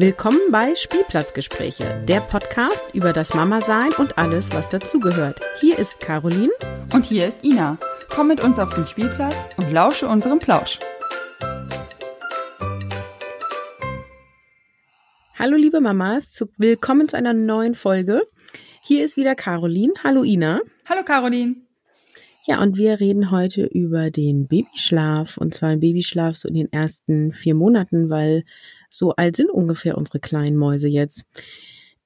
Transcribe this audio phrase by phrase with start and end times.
[0.00, 5.38] Willkommen bei Spielplatzgespräche, der Podcast über das Mama-Sein und alles, was dazugehört.
[5.60, 6.48] Hier ist Caroline.
[6.94, 7.76] Und hier ist Ina.
[8.08, 10.78] Komm mit uns auf den Spielplatz und lausche unserem Plausch.
[15.38, 18.26] Hallo liebe Mamas, zu, willkommen zu einer neuen Folge.
[18.80, 19.92] Hier ist wieder Caroline.
[20.02, 20.62] Hallo Ina.
[20.88, 21.56] Hallo Caroline.
[22.50, 26.72] Ja, und wir reden heute über den Babyschlaf und zwar den Babyschlaf so in den
[26.72, 28.44] ersten vier Monaten, weil
[28.90, 31.22] so alt sind ungefähr unsere kleinen Mäuse jetzt.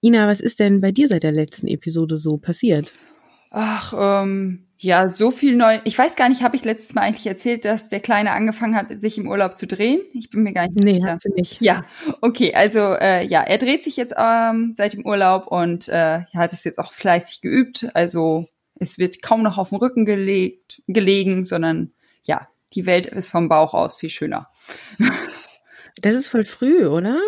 [0.03, 2.93] Ina, was ist denn bei dir seit der letzten Episode so passiert?
[3.53, 5.79] Ach, ähm, ja, so viel neu.
[5.85, 9.01] Ich weiß gar nicht, habe ich letztes Mal eigentlich erzählt, dass der Kleine angefangen hat,
[9.01, 10.03] sich im Urlaub zu drehen?
[10.13, 11.07] Ich bin mir gar nicht nee, sicher.
[11.07, 11.63] Nee, hast du nicht.
[11.63, 11.87] Ja,
[12.21, 16.53] okay, also äh, ja, er dreht sich jetzt ähm, seit dem Urlaub und äh, hat
[16.53, 17.89] es jetzt auch fleißig geübt.
[17.95, 18.47] Also
[18.77, 21.93] es wird kaum noch auf den Rücken gelegt, gelegen, sondern
[22.25, 24.51] ja, die Welt ist vom Bauch aus viel schöner.
[26.03, 27.21] Das ist voll früh, oder?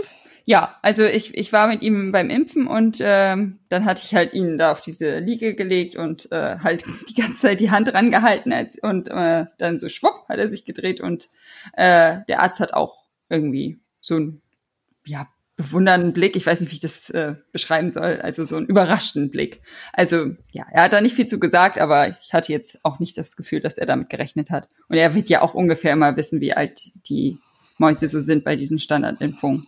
[0.44, 4.32] Ja, also ich, ich war mit ihm beim Impfen und ähm, dann hatte ich halt
[4.32, 8.52] ihn da auf diese Liege gelegt und äh, halt die ganze Zeit die Hand rangehalten
[8.52, 11.30] als, und äh, dann so schwupp hat er sich gedreht und
[11.72, 14.42] äh, der Arzt hat auch irgendwie so ein
[15.04, 15.26] ja
[15.56, 19.30] bewundernden Blick, ich weiß nicht, wie ich das äh, beschreiben soll, also so einen überraschten
[19.30, 19.62] Blick.
[19.92, 23.16] Also ja, er hat da nicht viel zu gesagt, aber ich hatte jetzt auch nicht
[23.16, 24.68] das Gefühl, dass er damit gerechnet hat.
[24.88, 27.38] Und er wird ja auch ungefähr immer wissen, wie alt die
[27.78, 29.66] Mäuse so sind bei diesen Standardimpfungen.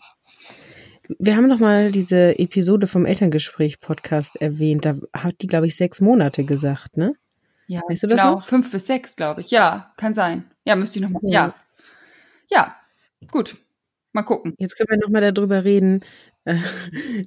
[1.19, 4.85] Wir haben noch mal diese Episode vom Elterngespräch-Podcast erwähnt.
[4.85, 7.15] Da hat die, glaube ich, sechs Monate gesagt, ne?
[7.67, 8.35] Ja, weißt du das genau.
[8.37, 8.47] Noch?
[8.47, 9.51] Fünf bis sechs, glaube ich.
[9.51, 10.45] Ja, kann sein.
[10.67, 11.21] Ja, müsste ich noch mal.
[11.25, 11.55] Ja.
[12.51, 12.77] ja,
[13.31, 13.57] gut.
[14.13, 14.55] Mal gucken.
[14.59, 16.05] Jetzt können wir noch mal darüber reden,
[16.45, 16.57] äh,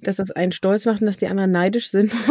[0.02, 2.14] dass das einen stolz macht und dass die anderen neidisch sind.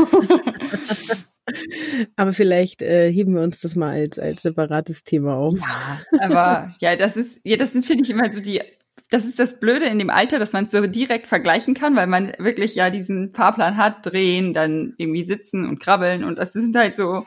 [2.17, 5.59] Aber vielleicht äh, heben wir uns das mal als, als separates Thema auf.
[5.59, 8.61] Ja, aber ja, das ist, ja, das sind, finde ich, immer so die,
[9.11, 12.07] das ist das Blöde in dem Alter, dass man es so direkt vergleichen kann, weil
[12.07, 16.77] man wirklich ja diesen Fahrplan hat, drehen, dann irgendwie sitzen und krabbeln und das sind
[16.77, 17.27] halt so,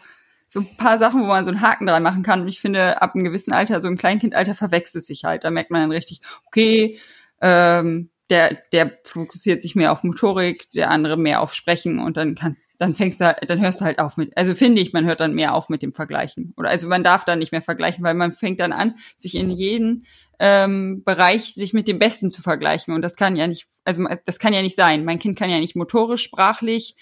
[0.54, 2.42] so ein paar Sachen, wo man so einen Haken dran machen kann.
[2.42, 5.44] Und ich finde, ab einem gewissen Alter, so ein Kleinkindalter, verwechselt es sich halt.
[5.44, 7.00] Da merkt man dann richtig, okay,
[7.42, 12.36] ähm, der, der fokussiert sich mehr auf Motorik, der andere mehr auf Sprechen und dann
[12.36, 15.20] kannst, dann fängst du, dann hörst du halt auf mit, also finde ich, man hört
[15.20, 16.54] dann mehr auf mit dem Vergleichen.
[16.56, 19.50] Oder also man darf dann nicht mehr vergleichen, weil man fängt dann an, sich in
[19.50, 20.04] jedem
[20.40, 22.94] ähm, Bereich sich mit dem Besten zu vergleichen.
[22.94, 25.04] Und das kann ja nicht, also das kann ja nicht sein.
[25.04, 26.96] Mein Kind kann ja nicht motorisch, sprachlich,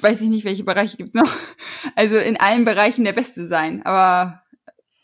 [0.00, 1.30] weiß ich nicht, welche Bereiche gibt's noch.
[1.94, 3.86] Also in allen Bereichen der Beste sein.
[3.86, 4.42] Aber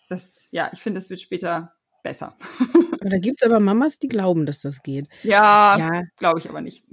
[0.09, 2.37] das, ja, ich finde, das wird später besser.
[3.05, 5.09] Da gibt's aber Mamas, die glauben, dass das geht.
[5.25, 6.03] Ja, ja.
[6.19, 6.85] glaube ich aber nicht.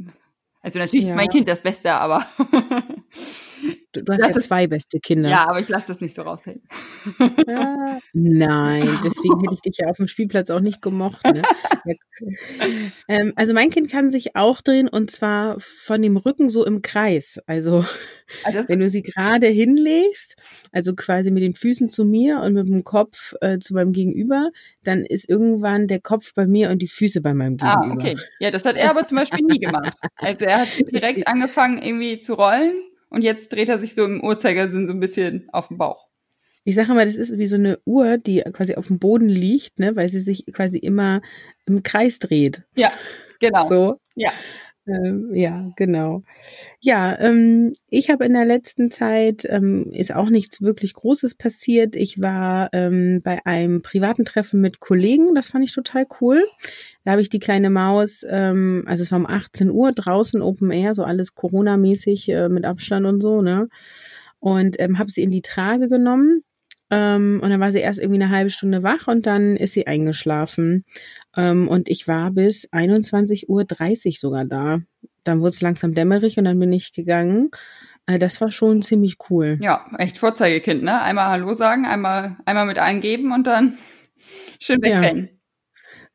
[0.61, 1.11] Also natürlich ja.
[1.11, 2.25] ist mein Kind das Beste, aber
[3.91, 5.29] Du, du hast ja zwei beste Kinder.
[5.29, 6.61] Ja, aber ich lasse das nicht so raushängen.
[7.47, 11.23] Ja, nein, deswegen hätte ich dich ja auf dem Spielplatz auch nicht gemocht.
[11.25, 11.41] Ne?
[13.07, 16.81] ähm, also mein Kind kann sich auch drehen und zwar von dem Rücken so im
[16.81, 17.39] Kreis.
[17.47, 17.83] Also
[18.43, 20.35] ah, wenn du sie gerade hinlegst,
[20.71, 24.51] also quasi mit den Füßen zu mir und mit dem Kopf äh, zu meinem Gegenüber,
[24.83, 28.03] dann ist irgendwann der Kopf bei mir und die Füße bei meinem ah, Gegenüber.
[28.03, 28.15] Ah, okay.
[28.39, 29.93] Ja, das hat er aber zum Beispiel nie gemacht.
[30.15, 32.77] Also er hat direkt angefangen irgendwie zu rollen
[33.09, 36.07] und jetzt dreht er sich so im Uhrzeigersinn so ein bisschen auf den Bauch.
[36.63, 39.79] Ich sage mal, das ist wie so eine Uhr, die quasi auf dem Boden liegt,
[39.79, 41.21] ne, weil sie sich quasi immer
[41.65, 42.63] im Kreis dreht.
[42.75, 42.91] Ja,
[43.39, 43.67] genau.
[43.67, 43.99] So.
[44.15, 44.31] Ja.
[44.89, 46.23] Ähm, ja, genau.
[46.79, 51.95] Ja, ähm, ich habe in der letzten Zeit ähm, ist auch nichts wirklich Großes passiert.
[51.95, 56.43] Ich war ähm, bei einem privaten Treffen mit Kollegen, das fand ich total cool.
[57.03, 60.71] Da habe ich die kleine Maus, ähm, also es war um 18 Uhr draußen Open
[60.71, 63.69] Air, so alles Corona-mäßig äh, mit Abstand und so, ne?
[64.39, 66.43] Und ähm, habe sie in die Trage genommen.
[66.91, 69.87] Ähm, und dann war sie erst irgendwie eine halbe Stunde wach und dann ist sie
[69.87, 70.85] eingeschlafen.
[71.35, 74.79] Ähm, und ich war bis 21.30 Uhr sogar da.
[75.23, 77.51] Dann wurde es langsam dämmerig und dann bin ich gegangen.
[78.07, 79.57] Äh, das war schon ziemlich cool.
[79.59, 81.01] Ja, echt Vorzeigekind, ne?
[81.01, 83.77] Einmal Hallo sagen, einmal, einmal mit eingeben und dann
[84.59, 85.25] schön wegpennen.
[85.31, 85.38] Ja.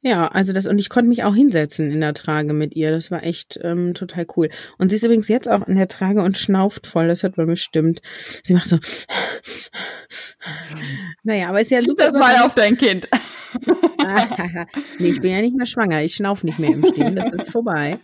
[0.07, 2.91] Ja, also das, und ich konnte mich auch hinsetzen in der Trage mit ihr.
[2.91, 4.51] Das war echt ähm, total cool.
[4.77, 7.47] Und sie ist übrigens jetzt auch in der Trage und schnauft voll, das hört man
[7.47, 8.03] bestimmt.
[8.43, 8.79] Sie macht so.
[11.23, 12.13] naja, aber ist ja super.
[12.13, 13.09] Das mal auf dein Kind.
[14.99, 16.03] nee, ich bin ja nicht mehr schwanger.
[16.03, 17.17] Ich schnauf nicht mehr im Stehen.
[17.17, 17.99] Das ist vorbei.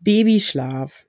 [0.00, 1.06] Babyschlaf.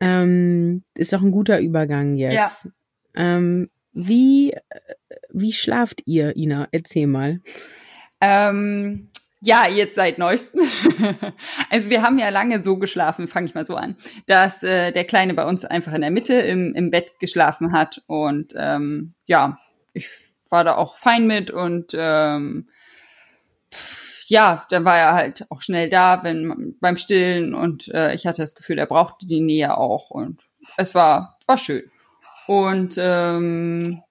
[0.00, 2.64] Ähm, ist doch ein guter Übergang jetzt.
[2.64, 2.70] Ja.
[3.14, 4.52] Ähm, wie,
[5.30, 6.66] wie schlaft ihr, Ina?
[6.72, 7.40] Erzähl mal.
[8.20, 9.10] Ähm,
[9.40, 10.62] ja, jetzt seit neuestem.
[11.70, 13.96] also wir haben ja lange so geschlafen, fange ich mal so an,
[14.26, 18.02] dass äh, der Kleine bei uns einfach in der Mitte im, im Bett geschlafen hat.
[18.06, 19.58] Und ähm, ja,
[19.92, 20.08] ich
[20.50, 22.68] war da auch fein mit und ähm,
[24.28, 28.42] ja, dann war er halt auch schnell da, wenn beim Stillen und äh, ich hatte
[28.42, 31.90] das Gefühl, er brauchte die Nähe auch und es war war schön.
[32.46, 34.02] Und ähm,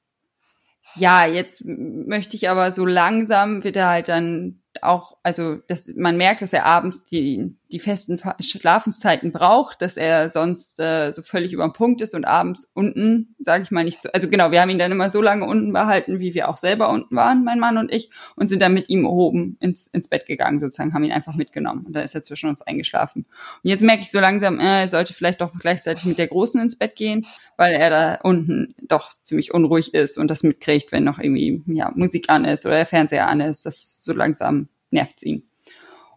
[0.96, 6.18] ja, jetzt möchte ich aber so langsam wird er halt dann auch, also dass man
[6.18, 11.54] merkt, dass er abends die, die festen Schlafenszeiten braucht, dass er sonst äh, so völlig
[11.54, 14.10] über dem Punkt ist und abends unten, sage ich mal nicht so.
[14.12, 16.90] Also genau, wir haben ihn dann immer so lange unten behalten, wie wir auch selber
[16.90, 20.26] unten waren, mein Mann und ich, und sind dann mit ihm oben ins, ins Bett
[20.26, 21.86] gegangen, sozusagen, haben ihn einfach mitgenommen.
[21.86, 23.26] Und dann ist er zwischen uns eingeschlafen.
[23.64, 26.62] Und jetzt merke ich so langsam, äh, er sollte vielleicht doch gleichzeitig mit der Großen
[26.62, 27.26] ins Bett gehen,
[27.58, 31.92] weil er da unten doch ziemlich unruhig ist und das mitkriegt, wenn noch irgendwie ja,
[31.96, 33.66] Musik an ist oder der Fernseher an ist.
[33.66, 34.65] Das so langsam
[34.96, 35.44] nervt's ihn.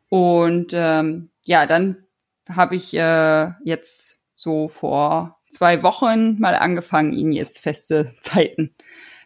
[0.09, 2.05] Und ähm, ja, dann
[2.49, 8.75] habe ich äh, jetzt so vor zwei Wochen mal angefangen, ihn jetzt feste Zeiten,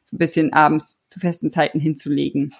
[0.03, 2.55] so ein bisschen abends zu festen Zeiten hinzulegen.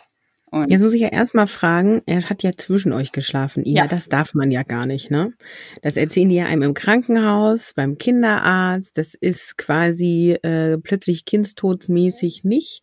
[0.53, 3.87] Und Jetzt muss ich ja erstmal fragen, er hat ja zwischen euch geschlafen, Ina, ja.
[3.89, 5.33] das darf man ja gar nicht, ne?
[5.81, 12.45] Das erzählen die ja einem im Krankenhaus, beim Kinderarzt, das ist quasi äh, plötzlich kindstodsmäßig
[12.45, 12.83] nicht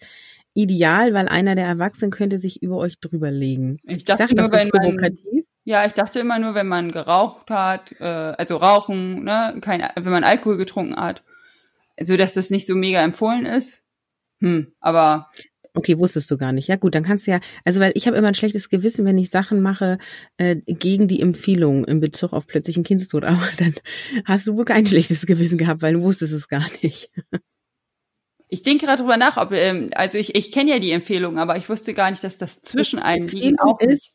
[0.60, 3.80] ideal, weil einer der Erwachsenen könnte sich über euch drüber legen.
[3.84, 4.70] Ich dachte ich sag, nur, wenn.
[4.74, 5.18] Man,
[5.64, 10.12] ja, ich dachte immer nur, wenn man geraucht hat, äh, also rauchen, ne, kein, wenn
[10.12, 11.24] man Alkohol getrunken hat,
[12.02, 13.84] so dass das nicht so mega empfohlen ist.
[14.42, 15.30] Hm, aber
[15.76, 16.68] Okay, wusstest du gar nicht.
[16.68, 19.18] Ja gut, dann kannst du ja, also weil ich habe immer ein schlechtes Gewissen, wenn
[19.18, 20.00] ich Sachen mache
[20.38, 23.76] äh, gegen die Empfehlung in Bezug auf plötzlichen Kindstod, aber dann
[24.26, 27.12] hast du wohl kein schlechtes Gewissen gehabt, weil du wusstest es gar nicht.
[28.50, 31.56] Ich denke gerade drüber nach, ob, ähm, also ich, ich kenne ja die Empfehlung, aber
[31.56, 34.10] ich wusste gar nicht, dass das zwischen einem liegen auch ist.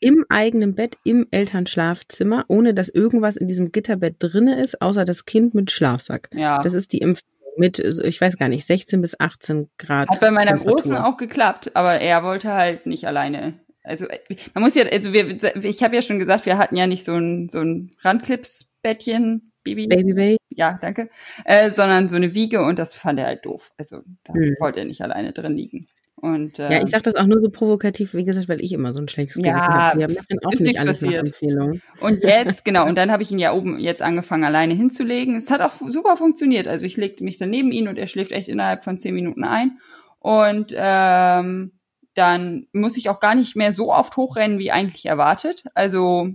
[0.00, 5.24] Im eigenen Bett, im Elternschlafzimmer, ohne dass irgendwas in diesem Gitterbett drinne ist, außer das
[5.24, 6.28] Kind mit Schlafsack.
[6.32, 6.60] Ja.
[6.62, 10.08] Das ist die Empfehlung mit, ich weiß gar nicht, 16 bis 18 Grad.
[10.08, 13.54] Hat bei meiner Großen auch geklappt, aber er wollte halt nicht alleine.
[13.82, 14.06] Also
[14.54, 17.14] man muss ja, also wir, ich habe ja schon gesagt, wir hatten ja nicht so
[17.14, 19.86] ein so ein Randclips-Bettchen, Baby.
[19.88, 20.36] Baby Bay.
[20.50, 21.08] Ja, danke.
[21.44, 23.72] Äh, sondern so eine Wiege und das fand er halt doof.
[23.76, 24.56] Also da hm.
[24.58, 25.86] wollte er nicht alleine drin liegen.
[26.20, 28.92] Und, äh, ja, ich sage das auch nur so provokativ, wie gesagt, weil ich immer
[28.92, 30.00] so ein schlechtes Gewissen ja, habe.
[30.00, 31.22] Wir machen auch nicht alles passiert.
[31.22, 31.80] nach Empfehlung.
[32.00, 35.36] Und jetzt, genau, und dann habe ich ihn ja oben jetzt angefangen, alleine hinzulegen.
[35.36, 36.66] Es hat auch super funktioniert.
[36.66, 39.44] Also ich legte mich dann neben ihn und er schläft echt innerhalb von zehn Minuten
[39.44, 39.78] ein.
[40.18, 41.72] Und ähm,
[42.14, 45.64] dann muss ich auch gar nicht mehr so oft hochrennen, wie eigentlich erwartet.
[45.74, 46.30] Also,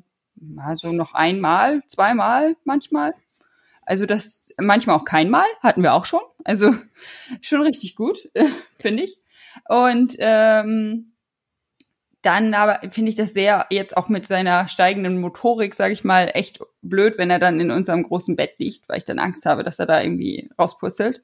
[0.56, 3.13] also noch einmal, zweimal manchmal.
[3.85, 6.21] Also das manchmal auch kein Mal, hatten wir auch schon.
[6.44, 6.74] Also
[7.41, 8.30] schon richtig gut,
[8.80, 9.18] finde ich.
[9.68, 11.13] Und ähm,
[12.24, 16.31] dann aber finde ich das sehr jetzt auch mit seiner steigenden Motorik, sage ich mal,
[16.33, 19.63] echt blöd, wenn er dann in unserem großen Bett liegt, weil ich dann Angst habe,
[19.63, 21.21] dass er da irgendwie rauspurzelt.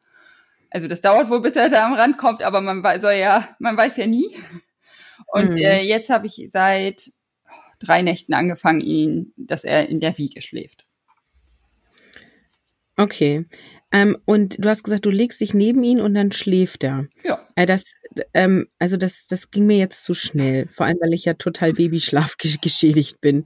[0.70, 3.78] Also das dauert wohl, bis er da am Rand kommt, aber man weiß ja, man
[3.78, 4.28] weiß ja nie.
[5.28, 5.58] Und mhm.
[5.58, 7.12] äh, jetzt habe ich seit
[7.80, 10.86] drei Nächten angefangen, ihn, dass er in der Wiege schläft.
[13.00, 13.46] Okay.
[13.92, 17.08] Ähm, und du hast gesagt, du legst dich neben ihn und dann schläft er.
[17.24, 17.46] Ja.
[17.56, 17.86] Äh, das,
[18.34, 21.74] ähm, also das, das ging mir jetzt zu schnell, vor allem weil ich ja total
[21.74, 23.46] Babyschlaf geschädigt bin.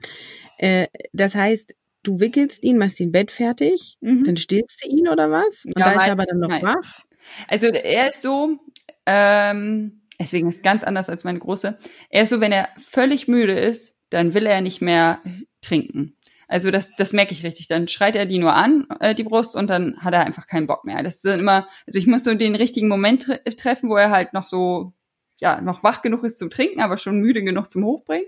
[0.57, 4.25] Äh, das heißt, du wickelst ihn, machst ihn Bett fertig, mhm.
[4.25, 5.63] dann stillst du ihn oder was?
[5.65, 6.63] Und ja, da ist er aber dann noch nein.
[6.63, 7.03] wach.
[7.47, 8.57] Also er ist so,
[9.05, 11.77] ähm, deswegen ist es ganz anders als meine große.
[12.09, 15.21] Er ist so, wenn er völlig müde ist, dann will er nicht mehr
[15.61, 16.17] trinken.
[16.53, 17.67] Also das, das merke ich richtig.
[17.67, 20.67] Dann schreit er die nur an, äh, die Brust, und dann hat er einfach keinen
[20.67, 21.01] Bock mehr.
[21.01, 24.11] Das ist dann immer, also ich muss so den richtigen Moment tre treffen, wo er
[24.11, 24.93] halt noch so,
[25.39, 28.27] ja, noch wach genug ist zum Trinken, aber schon müde genug zum Hochbringen.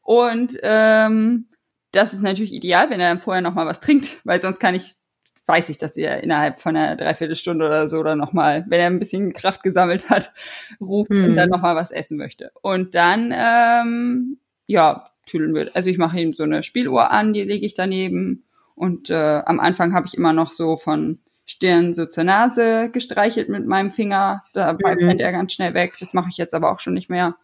[0.00, 1.50] Und ähm,
[1.92, 4.74] das ist natürlich ideal, wenn er dann vorher noch mal was trinkt, weil sonst kann
[4.74, 4.94] ich,
[5.44, 8.86] weiß ich, dass er innerhalb von einer Dreiviertelstunde oder so oder noch mal, wenn er
[8.86, 10.32] ein bisschen Kraft gesammelt hat,
[10.80, 11.24] ruft mhm.
[11.24, 12.52] und dann noch mal was essen möchte.
[12.62, 15.74] Und dann, ähm, ja, tüdeln wird.
[15.76, 18.44] Also ich mache ihm so eine Spieluhr an, die lege ich daneben.
[18.74, 23.48] Und äh, am Anfang habe ich immer noch so von Stirn so zur Nase gestreichelt
[23.48, 24.44] mit meinem Finger.
[24.52, 25.00] Dabei mhm.
[25.00, 25.94] brennt er ganz schnell weg.
[26.00, 27.36] Das mache ich jetzt aber auch schon nicht mehr.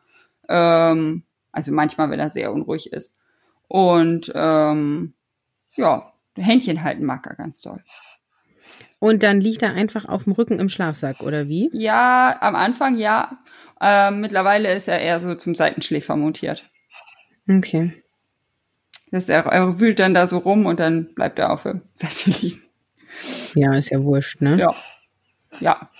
[0.49, 3.14] Ähm, also manchmal, wenn er sehr unruhig ist.
[3.69, 5.14] Und ähm,
[5.75, 7.83] ja, Händchen halten mag er ganz toll.
[8.99, 11.71] Und dann liegt er einfach auf dem Rücken im Schlafsack, oder wie?
[11.73, 13.38] Ja, am Anfang ja.
[13.81, 16.64] Äh, mittlerweile ist er eher so zum Seitenschläfer montiert.
[17.49, 18.03] Okay.
[19.11, 22.31] Das er, er wühlt dann da so rum und dann bleibt er auf der Seite
[22.31, 22.62] liegen.
[23.55, 24.59] Ja, ist ja wurscht, ne?
[24.59, 24.75] Ja.
[25.61, 25.91] Ja.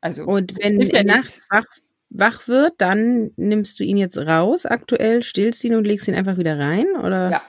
[0.00, 0.24] Also.
[0.24, 1.64] Und wenn er nachts wach,
[2.10, 6.38] wach wird, dann nimmst du ihn jetzt raus aktuell, stillst ihn und legst ihn einfach
[6.38, 7.30] wieder rein, oder?
[7.30, 7.42] Ja.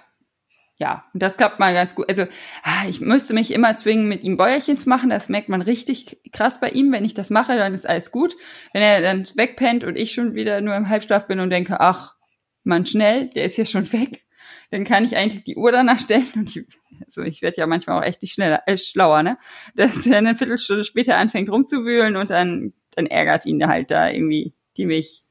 [0.78, 2.10] Ja, und das klappt mal ganz gut.
[2.10, 2.24] Also,
[2.64, 5.12] ah, ich müsste mich immer zwingen, mit ihm Bäuerchen zu machen.
[5.12, 6.92] Das merkt man richtig krass bei ihm.
[6.92, 8.36] Wenn ich das mache, dann ist alles gut.
[8.74, 12.16] Wenn er dann wegpennt und ich schon wieder nur im Halbschlaf bin und denke, ach,
[12.64, 14.22] man schnell, der ist ja schon weg.
[14.70, 16.66] Dann kann ich eigentlich die Uhr danach stellen und ich,
[17.06, 19.38] also ich werde ja manchmal auch echt nicht schneller, äh, schlauer, ne?
[19.76, 24.54] Dass er eine Viertelstunde später anfängt rumzuwühlen und dann, dann ärgert ihn halt da irgendwie
[24.78, 25.26] die Milch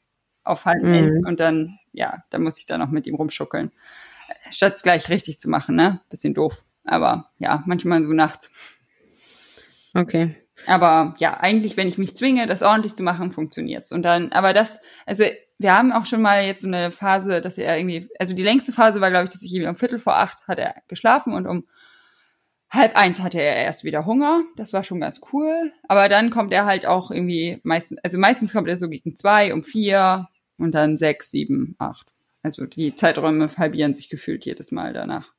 [0.45, 1.27] aufhalten mhm.
[1.27, 3.73] und dann, ja, dann muss ich da noch mit ihm rumschuckeln.
[4.51, 6.01] Statt es gleich richtig zu machen, ne?
[6.09, 6.65] Bisschen doof.
[6.85, 8.51] Aber ja, manchmal so nachts.
[9.95, 10.37] Okay.
[10.67, 13.93] Aber ja, eigentlich, wenn ich mich zwinge, das ordentlich zu machen, funktioniert's.
[13.93, 15.25] Und dann, aber das, also
[15.61, 18.73] wir haben auch schon mal jetzt so eine Phase, dass er irgendwie, also die längste
[18.73, 21.47] Phase war, glaube ich, dass ich irgendwie um Viertel vor acht hat er geschlafen und
[21.47, 21.67] um
[22.71, 24.43] halb eins hatte er erst wieder Hunger.
[24.57, 25.71] Das war schon ganz cool.
[25.87, 29.53] Aber dann kommt er halt auch irgendwie meistens, also meistens kommt er so gegen zwei,
[29.53, 32.11] um vier und dann sechs, sieben, acht.
[32.43, 35.35] Also die Zeiträume halbieren sich gefühlt jedes Mal danach.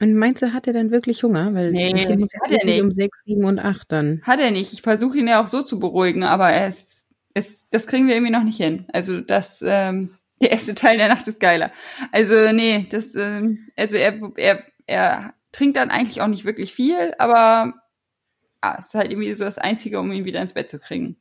[0.00, 1.52] Und meinst du, hat er dann wirklich Hunger?
[1.52, 2.08] Weil nee, hat
[2.50, 2.82] er nicht.
[2.82, 4.22] um sechs, sieben und acht dann.
[4.22, 4.72] Hat er nicht.
[4.72, 7.05] Ich versuche ihn ja auch so zu beruhigen, aber er ist,
[7.36, 8.86] ist, das kriegen wir irgendwie noch nicht hin.
[8.92, 11.70] Also das, ähm, der erste Teil der Nacht ist geiler.
[12.12, 17.14] Also nee, das, ähm, also er, er, er trinkt dann eigentlich auch nicht wirklich viel,
[17.18, 17.74] aber
[18.60, 21.16] ah, ist halt irgendwie so das Einzige, um ihn wieder ins Bett zu kriegen.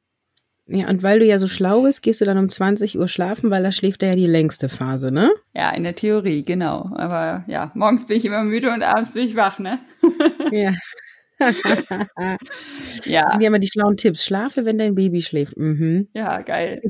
[0.68, 3.52] Ja, und weil du ja so schlau bist, gehst du dann um 20 Uhr schlafen,
[3.52, 5.32] weil da schläft er ja die längste Phase, ne?
[5.54, 6.92] Ja, in der Theorie, genau.
[6.96, 9.80] Aber ja, morgens bin ich immer müde und abends bin ich wach, ne?
[10.52, 10.74] ja.
[11.40, 13.22] ja.
[13.24, 14.24] Das sind ja immer die schlauen Tipps.
[14.24, 15.58] Schlafe, wenn dein Baby schläft.
[15.58, 16.08] Mhm.
[16.14, 16.82] Ja, geil.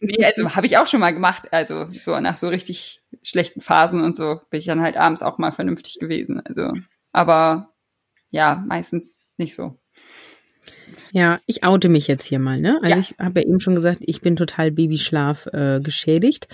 [0.00, 1.52] Nee, also habe ich auch schon mal gemacht.
[1.52, 5.38] Also so nach so richtig schlechten Phasen und so bin ich dann halt abends auch
[5.38, 6.40] mal vernünftig gewesen.
[6.44, 6.72] Also,
[7.12, 7.70] aber
[8.30, 9.78] ja, meistens nicht so.
[11.12, 12.78] Ja, ich oute mich jetzt hier mal, ne?
[12.82, 12.98] Also ja.
[12.98, 16.48] ich habe ja eben schon gesagt, ich bin total Babyschlaf äh, geschädigt.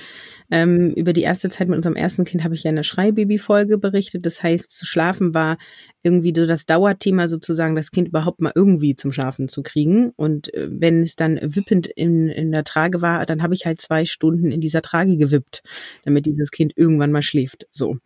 [0.51, 3.79] Ähm, über die erste Zeit mit unserem ersten Kind habe ich ja in der Schreibaby-Folge
[3.79, 4.25] berichtet.
[4.25, 5.59] Das heißt, zu schlafen war
[6.03, 10.13] irgendwie so das Dauerthema sozusagen, das Kind überhaupt mal irgendwie zum Schlafen zu kriegen.
[10.17, 13.81] Und äh, wenn es dann wippend in, in der Trage war, dann habe ich halt
[13.81, 15.63] zwei Stunden in dieser Trage gewippt,
[16.05, 17.67] damit dieses Kind irgendwann mal schläft.
[17.71, 17.99] So.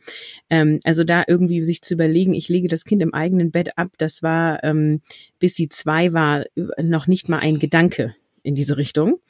[0.51, 3.93] Ähm, also da irgendwie sich zu überlegen, ich lege das Kind im eigenen Bett ab,
[3.99, 5.01] das war, ähm,
[5.39, 6.45] bis sie zwei war,
[6.81, 9.21] noch nicht mal ein Gedanke in diese Richtung.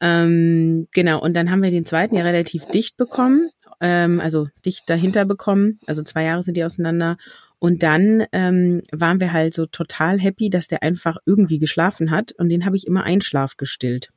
[0.00, 4.88] Ähm, genau, und dann haben wir den zweiten ja relativ dicht bekommen, ähm, also dicht
[4.88, 5.78] dahinter bekommen.
[5.86, 7.18] Also zwei Jahre sind die auseinander.
[7.58, 12.32] Und dann ähm, waren wir halt so total happy, dass der einfach irgendwie geschlafen hat.
[12.32, 14.10] Und den habe ich immer Einschlaf gestillt.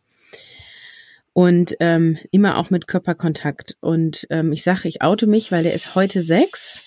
[1.33, 3.75] Und ähm, immer auch mit Körperkontakt.
[3.81, 6.81] Und ähm, ich sage, ich oute mich, weil der ist heute sechs.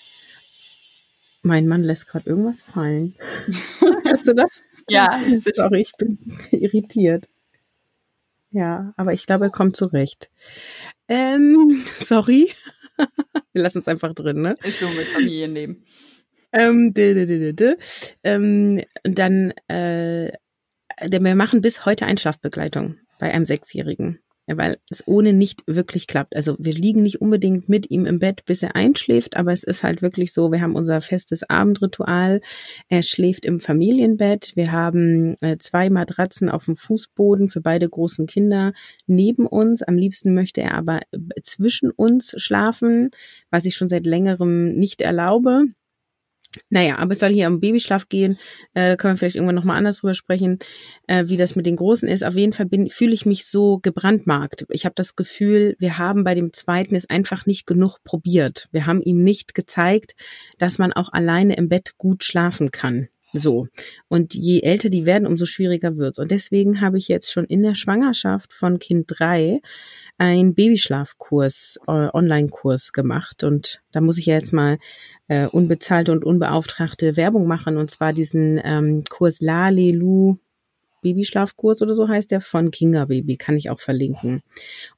[1.43, 3.13] Mein Mann lässt gerade irgendwas fallen.
[4.03, 4.63] Hörst du das?
[4.89, 5.21] Ja,
[5.53, 6.17] sorry, ich bin
[6.51, 7.25] irritiert.
[8.57, 10.31] Ja, aber ich glaube, er kommt zurecht.
[11.07, 12.51] Ähm, sorry.
[13.53, 14.55] Wir lassen es einfach drin, ne?
[14.63, 15.85] Ist so mit Familienleben.
[16.51, 17.77] Ähm, d -d -d -d
[18.23, 20.31] ähm, dann, äh,
[20.99, 26.35] wir machen bis heute Einschlafbegleitung bei einem Sechsjährigen weil es ohne nicht wirklich klappt.
[26.35, 29.83] Also wir liegen nicht unbedingt mit ihm im Bett, bis er einschläft, aber es ist
[29.83, 32.41] halt wirklich so, wir haben unser festes Abendritual.
[32.87, 34.53] Er schläft im Familienbett.
[34.55, 38.73] Wir haben äh, zwei Matratzen auf dem Fußboden für beide großen Kinder
[39.05, 39.83] neben uns.
[39.83, 43.11] Am liebsten möchte er aber äh, zwischen uns schlafen,
[43.51, 45.65] was ich schon seit längerem nicht erlaube.
[46.69, 48.37] Naja, aber es soll hier um Babyschlaf gehen.
[48.73, 50.59] Äh, da können wir vielleicht irgendwann nochmal anders drüber sprechen,
[51.07, 52.23] äh, wie das mit den Großen ist.
[52.23, 54.65] Auf jeden Fall fühle ich mich so gebrandmarkt.
[54.69, 58.67] Ich habe das Gefühl, wir haben bei dem Zweiten es einfach nicht genug probiert.
[58.71, 60.15] Wir haben ihm nicht gezeigt,
[60.57, 63.09] dass man auch alleine im Bett gut schlafen kann.
[63.33, 63.67] So.
[64.07, 66.19] Und je älter die werden, umso schwieriger wird's.
[66.19, 69.61] Und deswegen habe ich jetzt schon in der Schwangerschaft von Kind drei
[70.17, 73.43] einen Babyschlafkurs, äh, Online-Kurs gemacht.
[73.43, 74.77] Und da muss ich ja jetzt mal
[75.27, 77.77] äh, unbezahlte und unbeauftragte Werbung machen.
[77.77, 80.37] Und zwar diesen ähm, Kurs Lalelu
[81.01, 84.41] Babyschlafkurs oder so heißt der von Kinga Baby, kann ich auch verlinken.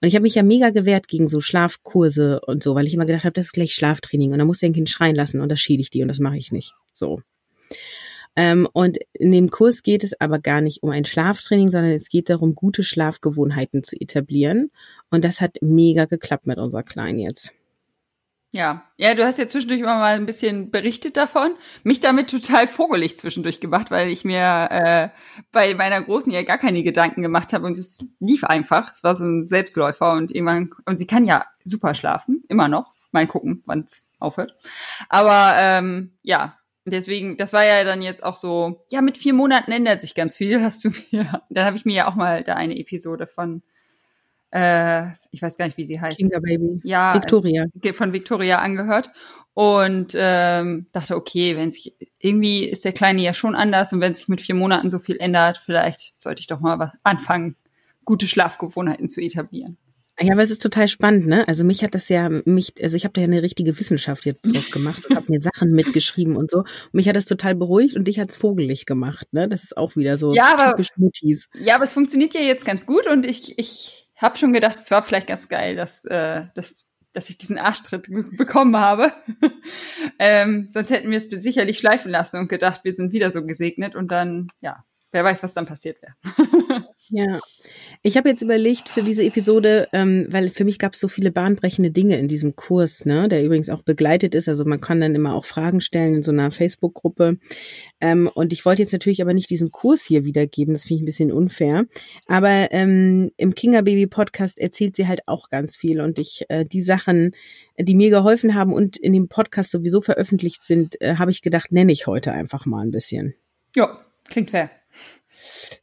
[0.02, 3.06] Und ich habe mich ja mega gewehrt gegen so Schlafkurse und so, weil ich immer
[3.06, 5.50] gedacht habe, das ist gleich Schlaftraining und da muss der ein Kind schreien lassen und
[5.50, 6.74] das schiede ich die und das mache ich nicht.
[6.94, 7.22] So.
[8.40, 12.08] Ähm, und in dem Kurs geht es aber gar nicht um ein Schlaftraining, sondern es
[12.08, 14.72] geht darum, gute Schlafgewohnheiten zu etablieren.
[15.10, 17.52] Und das hat mega geklappt mit unserer Kleinen jetzt.
[18.52, 21.52] Ja, ja, du hast ja zwischendurch immer mal ein bisschen berichtet davon.
[21.84, 25.10] Mich damit total vogelig zwischendurch gemacht, weil ich mir äh,
[25.52, 28.94] bei meiner Großen ja gar keine Gedanken gemacht habe und es lief einfach.
[28.94, 32.94] Es war so ein Selbstläufer und irgendwann und sie kann ja super schlafen, immer noch.
[33.12, 34.56] Mal gucken, wann es aufhört.
[35.10, 36.59] Aber ähm, ja,
[36.92, 38.86] deswegen, das war ja dann jetzt auch so.
[38.92, 40.62] Ja, mit vier Monaten ändert sich ganz viel.
[40.64, 41.42] Hast du mir?
[41.50, 43.62] Dann habe ich mir ja auch mal da eine Episode von
[44.52, 46.18] äh, ich weiß gar nicht, wie sie heißt.
[46.18, 46.82] Kinder Baby.
[46.84, 47.14] Ja.
[47.14, 47.66] Victoria.
[47.94, 49.12] Von Victoria angehört.
[49.54, 54.16] Und ähm, dachte, okay, wenn sich irgendwie ist der Kleine ja schon anders und wenn
[54.16, 57.56] sich mit vier Monaten so viel ändert, vielleicht sollte ich doch mal was anfangen,
[58.06, 59.78] gute Schlafgewohnheiten zu etablieren.
[60.22, 61.48] Ja, aber es ist total spannend, ne?
[61.48, 64.42] Also mich hat das ja, mich, also ich habe da ja eine richtige Wissenschaft jetzt
[64.42, 66.60] draus gemacht und habe mir Sachen mitgeschrieben und so.
[66.60, 69.48] Und mich hat das todig beruhigt und dich hat's vogelig gemacht, ne?
[69.48, 71.48] Das ist auch wieder so ja, aber, typisch Muttis.
[71.58, 74.92] Ja, aber es funktioniert ja jetzt ganz gut und ich, ich habe schon gedacht, es
[74.92, 79.14] war vielleicht ganz geil, dass, äh, dass, dass ich diesen Arschtritt bekommen habe.
[80.20, 83.96] ähm, sonst hätten wir es sicherlich schleifen lassen und gedacht, wir sind wieder so gesegnet
[83.96, 86.14] und dann, ja, wer weiß, was dann passiert wäre.
[87.10, 87.40] ja.
[88.02, 91.32] Ich habe jetzt überlegt für diese Episode, ähm, weil für mich gab es so viele
[91.32, 94.48] bahnbrechende Dinge in diesem Kurs, ne, der übrigens auch begleitet ist.
[94.48, 97.38] Also man kann dann immer auch Fragen stellen in so einer Facebook-Gruppe.
[98.00, 101.02] Ähm, und ich wollte jetzt natürlich aber nicht diesen Kurs hier wiedergeben, das finde ich
[101.02, 101.86] ein bisschen unfair.
[102.28, 106.00] Aber ähm, im Kinga Baby Podcast erzählt sie halt auch ganz viel.
[106.00, 107.36] Und ich äh, die Sachen,
[107.78, 111.72] die mir geholfen haben und in dem Podcast sowieso veröffentlicht sind, äh, habe ich gedacht,
[111.72, 113.34] nenne ich heute einfach mal ein bisschen.
[113.76, 114.00] Ja,
[114.30, 114.70] klingt fair.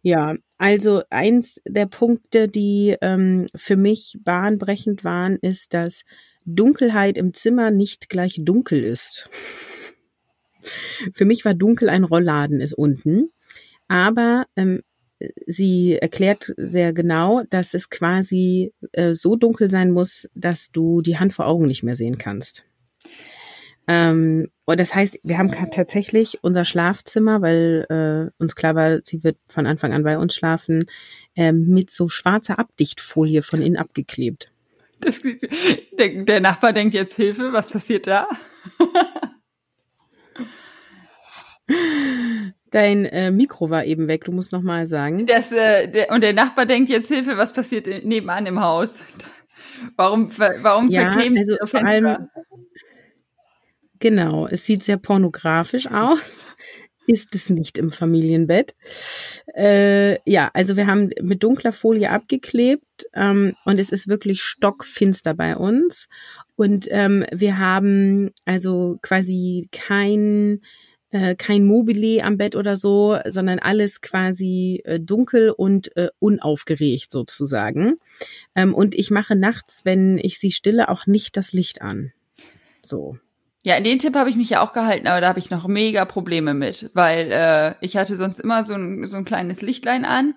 [0.02, 6.04] Ja, also eins der Punkte, die ähm, für mich bahnbrechend waren, ist, dass
[6.44, 9.28] Dunkelheit im Zimmer nicht gleich dunkel ist.
[11.12, 13.30] für mich war dunkel ein Rollladen ist unten,
[13.88, 14.82] aber ähm,
[15.46, 21.18] sie erklärt sehr genau, dass es quasi äh, so dunkel sein muss, dass du die
[21.18, 22.64] Hand vor Augen nicht mehr sehen kannst.
[23.88, 29.22] Ähm, und das heißt, wir haben tatsächlich unser Schlafzimmer, weil äh, uns klar war, sie
[29.22, 30.86] wird von Anfang an bei uns schlafen,
[31.36, 34.50] äh, mit so schwarzer Abdichtfolie von innen abgeklebt.
[35.00, 38.26] Das, der, der Nachbar denkt jetzt Hilfe, was passiert da?
[42.70, 45.26] Dein äh, Mikro war eben weg, du musst noch mal sagen.
[45.26, 48.98] Das, äh, der, und der Nachbar denkt jetzt Hilfe, was passiert nebenan im Haus?
[49.96, 52.28] Warum, warum ja, verkleben also vor allem,
[53.98, 56.44] Genau, es sieht sehr pornografisch aus.
[57.08, 58.74] Ist es nicht im Familienbett.
[59.54, 65.34] Äh, ja, also wir haben mit dunkler Folie abgeklebt ähm, und es ist wirklich stockfinster
[65.34, 66.08] bei uns.
[66.56, 70.62] Und ähm, wir haben also quasi kein
[71.10, 77.12] äh, kein Mobile am Bett oder so, sondern alles quasi äh, dunkel und äh, unaufgeregt
[77.12, 77.99] sozusagen.
[78.56, 82.12] Ähm, und ich mache nachts, wenn ich sie stille, auch nicht das Licht an.
[82.82, 83.18] So.
[83.66, 85.66] Ja, in den Tipp habe ich mich ja auch gehalten, aber da habe ich noch
[85.66, 90.04] mega Probleme mit, weil äh, ich hatte sonst immer so ein, so ein kleines Lichtlein
[90.04, 90.36] an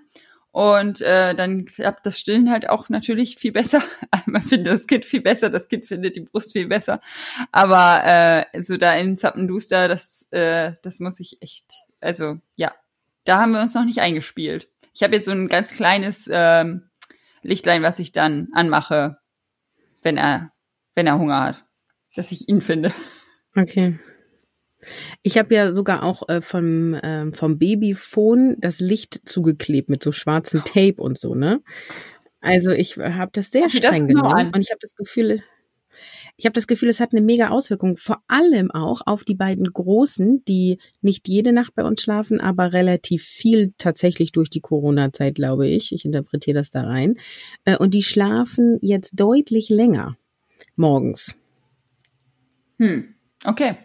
[0.49, 3.83] und äh, dann klappt das Stillen halt auch natürlich viel besser.
[4.25, 7.01] Man findet das Kind viel besser, das Kind findet die Brust viel besser.
[7.51, 12.73] Aber äh, so da in Zappenduster, das, äh, das muss ich echt, also ja,
[13.25, 14.69] da haben wir uns noch nicht eingespielt.
[14.95, 16.89] Ich habe jetzt so ein ganz kleines ähm,
[17.43, 19.19] Lichtlein, was ich dann anmache,
[20.01, 20.51] wenn er,
[20.95, 21.63] wenn er Hunger hat,
[22.15, 22.91] dass ich ihn finde.
[23.55, 23.99] Okay.
[25.23, 30.11] Ich habe ja sogar auch äh, vom, äh, vom Babyphone das Licht zugeklebt mit so
[30.11, 31.61] schwarzem Tape und so, ne?
[32.41, 35.41] Also ich habe das sehr streng das genau genommen und ich habe das Gefühl,
[36.37, 39.65] ich habe das Gefühl, es hat eine mega Auswirkung, vor allem auch auf die beiden
[39.65, 45.35] Großen, die nicht jede Nacht bei uns schlafen, aber relativ viel tatsächlich durch die Corona-Zeit,
[45.35, 45.91] glaube ich.
[45.91, 47.19] Ich interpretiere das da rein.
[47.65, 50.17] Äh, und die schlafen jetzt deutlich länger
[50.77, 51.35] morgens.
[52.79, 53.15] Hm.
[53.45, 53.77] Okay.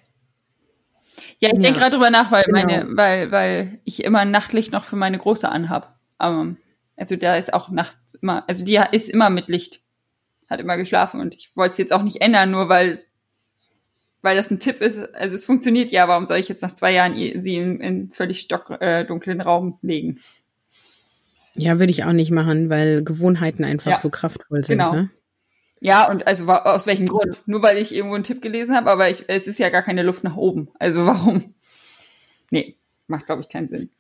[1.39, 1.63] Ja, ich ja.
[1.63, 2.61] denke gerade drüber nach, weil genau.
[2.61, 5.99] meine, weil, weil ich immer Nachtlicht noch für meine Große anhab.
[6.19, 6.57] Um,
[6.97, 9.81] also da ist auch nachts immer, also die ist immer mit Licht.
[10.49, 13.03] Hat immer geschlafen und ich wollte es jetzt auch nicht ändern, nur weil,
[14.23, 15.15] weil das ein Tipp ist.
[15.15, 18.41] Also es funktioniert ja, warum soll ich jetzt nach zwei Jahren sie in, in völlig
[18.41, 20.21] stockdunklen äh, Raum legen?
[21.55, 23.97] Ja, würde ich auch nicht machen, weil Gewohnheiten einfach ja.
[23.97, 24.79] so kraftvoll sind.
[24.79, 24.93] Genau.
[24.93, 25.11] Ne?
[25.85, 27.43] Ja, und also aus welchem Grund?
[27.45, 30.03] Nur weil ich irgendwo einen Tipp gelesen habe, aber ich, es ist ja gar keine
[30.03, 30.71] Luft nach oben.
[30.79, 31.55] Also warum?
[32.51, 33.91] Nee, macht, glaube ich, keinen Sinn.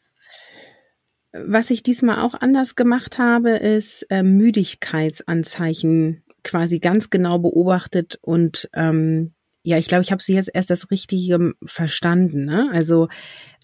[1.33, 8.71] Was ich diesmal auch anders gemacht habe, ist äh, Müdigkeitsanzeichen quasi ganz genau beobachtet und
[8.73, 12.47] ähm, ja, ich glaube, ich habe sie jetzt erst das Richtige verstanden.
[12.47, 12.71] Ne?
[12.73, 13.09] Also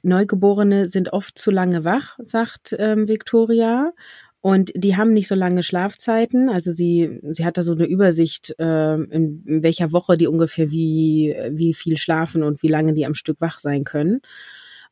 [0.03, 3.95] Neugeborene sind oft zu lange wach, sagt ähm, Victoria.
[4.43, 6.49] Und die haben nicht so lange Schlafzeiten.
[6.49, 10.71] Also sie, sie hat da so eine Übersicht, äh, in, in welcher Woche die ungefähr
[10.71, 14.21] wie, wie viel schlafen und wie lange die am Stück wach sein können.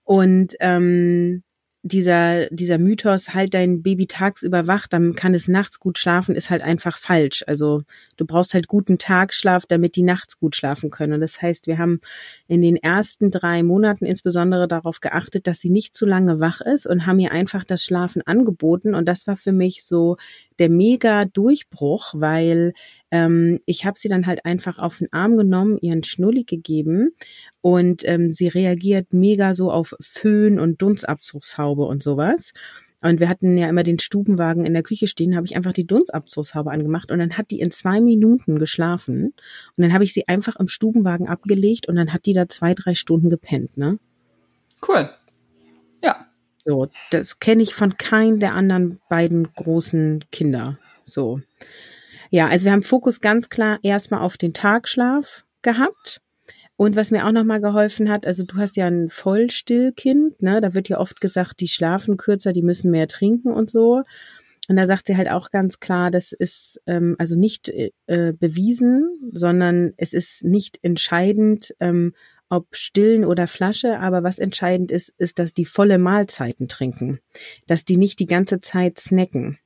[0.05, 1.43] Und ähm,
[1.89, 6.51] dieser, dieser Mythos, halt dein Baby tagsüber wach, dann kann es nachts gut schlafen, ist
[6.51, 7.43] halt einfach falsch.
[7.47, 7.83] Also
[8.17, 11.15] du brauchst halt guten Tagschlaf, damit die nachts gut schlafen können.
[11.15, 12.01] Und das heißt, wir haben
[12.47, 16.87] in den ersten drei Monaten insbesondere darauf geachtet, dass sie nicht zu lange wach ist
[16.87, 18.95] und haben ihr einfach das Schlafen angeboten.
[18.95, 20.17] Und das war für mich so
[20.59, 22.73] der mega Durchbruch, weil
[23.11, 27.13] ähm, ich habe sie dann halt einfach auf den Arm genommen, ihren Schnulli gegeben
[27.61, 32.53] und ähm, sie reagiert mega so auf Föhn und Dunstabzugshaube und sowas.
[33.01, 35.87] Und wir hatten ja immer den Stubenwagen in der Küche stehen, habe ich einfach die
[35.87, 39.27] Dunstabzugshaube angemacht und dann hat die in zwei Minuten geschlafen.
[39.77, 42.75] Und dann habe ich sie einfach im Stubenwagen abgelegt und dann hat die da zwei,
[42.75, 43.99] drei Stunden gepennt, ne?
[44.87, 45.11] Cool.
[46.03, 46.27] Ja.
[46.59, 50.79] So, das kenne ich von keinem der anderen beiden großen Kinder.
[51.05, 51.41] So.
[52.31, 56.21] Ja, also wir haben Fokus ganz klar erstmal auf den Tagschlaf gehabt.
[56.77, 60.61] Und was mir auch nochmal geholfen hat, also du hast ja ein Vollstillkind, ne?
[60.61, 64.03] Da wird ja oft gesagt, die schlafen kürzer, die müssen mehr trinken und so.
[64.69, 69.31] Und da sagt sie halt auch ganz klar, das ist ähm, also nicht äh, bewiesen,
[69.33, 72.13] sondern es ist nicht entscheidend, ähm,
[72.51, 77.19] ob stillen oder Flasche, aber was entscheidend ist, ist, dass die volle Mahlzeiten trinken,
[77.67, 79.59] dass die nicht die ganze Zeit snacken.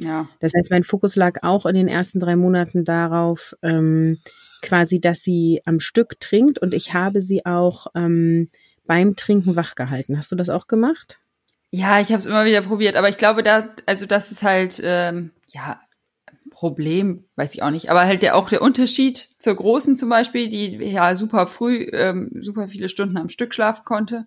[0.00, 0.28] Ja.
[0.40, 4.18] Das heißt, mein Fokus lag auch in den ersten drei Monaten darauf, ähm,
[4.62, 8.48] quasi, dass sie am Stück trinkt und ich habe sie auch ähm,
[8.86, 10.16] beim Trinken wach gehalten.
[10.16, 11.20] Hast du das auch gemacht?
[11.70, 14.80] Ja, ich habe es immer wieder probiert, aber ich glaube, da, also das ist halt,
[14.82, 15.80] ähm, ja,
[16.50, 20.50] Problem, weiß ich auch nicht, aber halt der auch der Unterschied zur großen zum Beispiel,
[20.50, 24.26] die ja super früh, ähm, super viele Stunden am Stück schlafen konnte.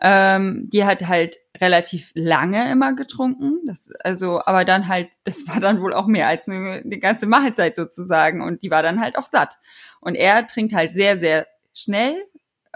[0.00, 3.60] Ähm, die hat halt relativ lange immer getrunken.
[3.66, 7.26] Das, also, aber dann halt, das war dann wohl auch mehr als eine, eine ganze
[7.26, 8.42] Mahlzeit sozusagen.
[8.42, 9.58] Und die war dann halt auch satt.
[10.00, 12.14] Und er trinkt halt sehr, sehr schnell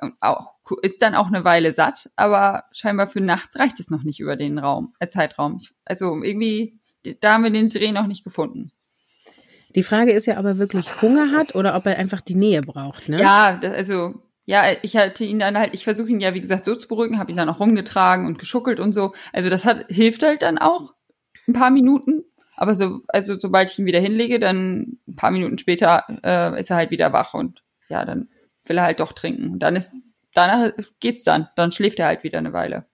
[0.00, 4.02] und auch ist dann auch eine Weile satt, aber scheinbar für nachts reicht es noch
[4.02, 5.60] nicht über den Raum, äh, Zeitraum.
[5.84, 6.78] Also irgendwie,
[7.20, 8.70] da haben wir den Dreh noch nicht gefunden.
[9.74, 12.62] Die Frage ist ja, ob er wirklich Hunger hat oder ob er einfach die Nähe
[12.62, 13.20] braucht, ne?
[13.20, 16.64] Ja, das, also ja, ich hatte ihn dann halt, ich versuche ihn ja, wie gesagt,
[16.64, 19.12] so zu beruhigen, habe ihn dann auch rumgetragen und geschuckelt und so.
[19.30, 20.94] Also das hat, hilft halt dann auch
[21.46, 22.24] ein paar Minuten.
[22.56, 26.70] Aber so, also sobald ich ihn wieder hinlege, dann ein paar Minuten später äh, ist
[26.70, 28.30] er halt wieder wach und ja, dann
[28.64, 29.50] will er halt doch trinken.
[29.50, 29.92] Und dann ist,
[30.32, 31.48] danach geht's dann.
[31.54, 32.86] Dann schläft er halt wieder eine Weile.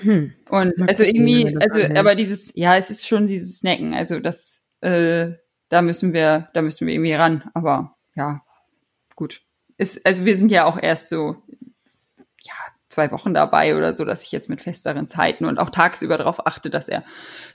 [0.00, 0.34] Hm.
[0.50, 1.96] Und Mal also irgendwie, also, anhält.
[1.96, 3.94] aber dieses, ja, es ist schon dieses Snacken.
[3.94, 5.34] Also das, äh,
[5.68, 7.48] da müssen wir, da müssen wir irgendwie ran.
[7.54, 8.42] Aber ja,
[9.14, 9.42] gut
[9.78, 11.36] ist, also wir sind ja auch erst so,
[12.42, 12.54] ja,
[12.88, 16.46] zwei Wochen dabei oder so, dass ich jetzt mit festeren Zeiten und auch tagsüber darauf
[16.46, 17.02] achte, dass er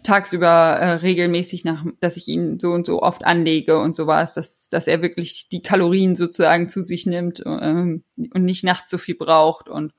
[0.03, 4.69] tagsüber äh, regelmäßig nach, dass ich ihn so und so oft anlege und sowas, dass,
[4.69, 9.15] dass er wirklich die Kalorien sozusagen zu sich nimmt ähm, und nicht nachts so viel
[9.15, 9.69] braucht.
[9.69, 9.93] Und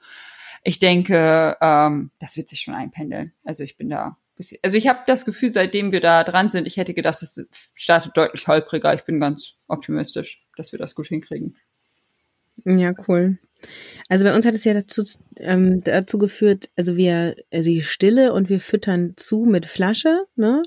[0.63, 3.33] ich denke, ähm, das wird sich schon einpendeln.
[3.45, 6.67] Also ich bin da bisschen, also ich habe das Gefühl, seitdem wir da dran sind,
[6.67, 8.95] ich hätte gedacht, es startet deutlich holpriger.
[8.95, 11.57] Ich bin ganz optimistisch, dass wir das gut hinkriegen.
[12.65, 13.39] Ja, cool.
[14.09, 15.03] Also bei uns hat es ja dazu,
[15.37, 20.63] ähm, dazu geführt, also wir, also die Stille und wir füttern zu mit Flasche, ne?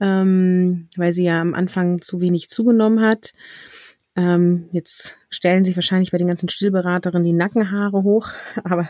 [0.00, 3.32] Ähm, weil sie ja am Anfang zu wenig zugenommen hat.
[4.14, 8.28] Ähm, jetzt stellen sich wahrscheinlich bei den ganzen Stillberaterinnen die Nackenhaare hoch,
[8.64, 8.88] aber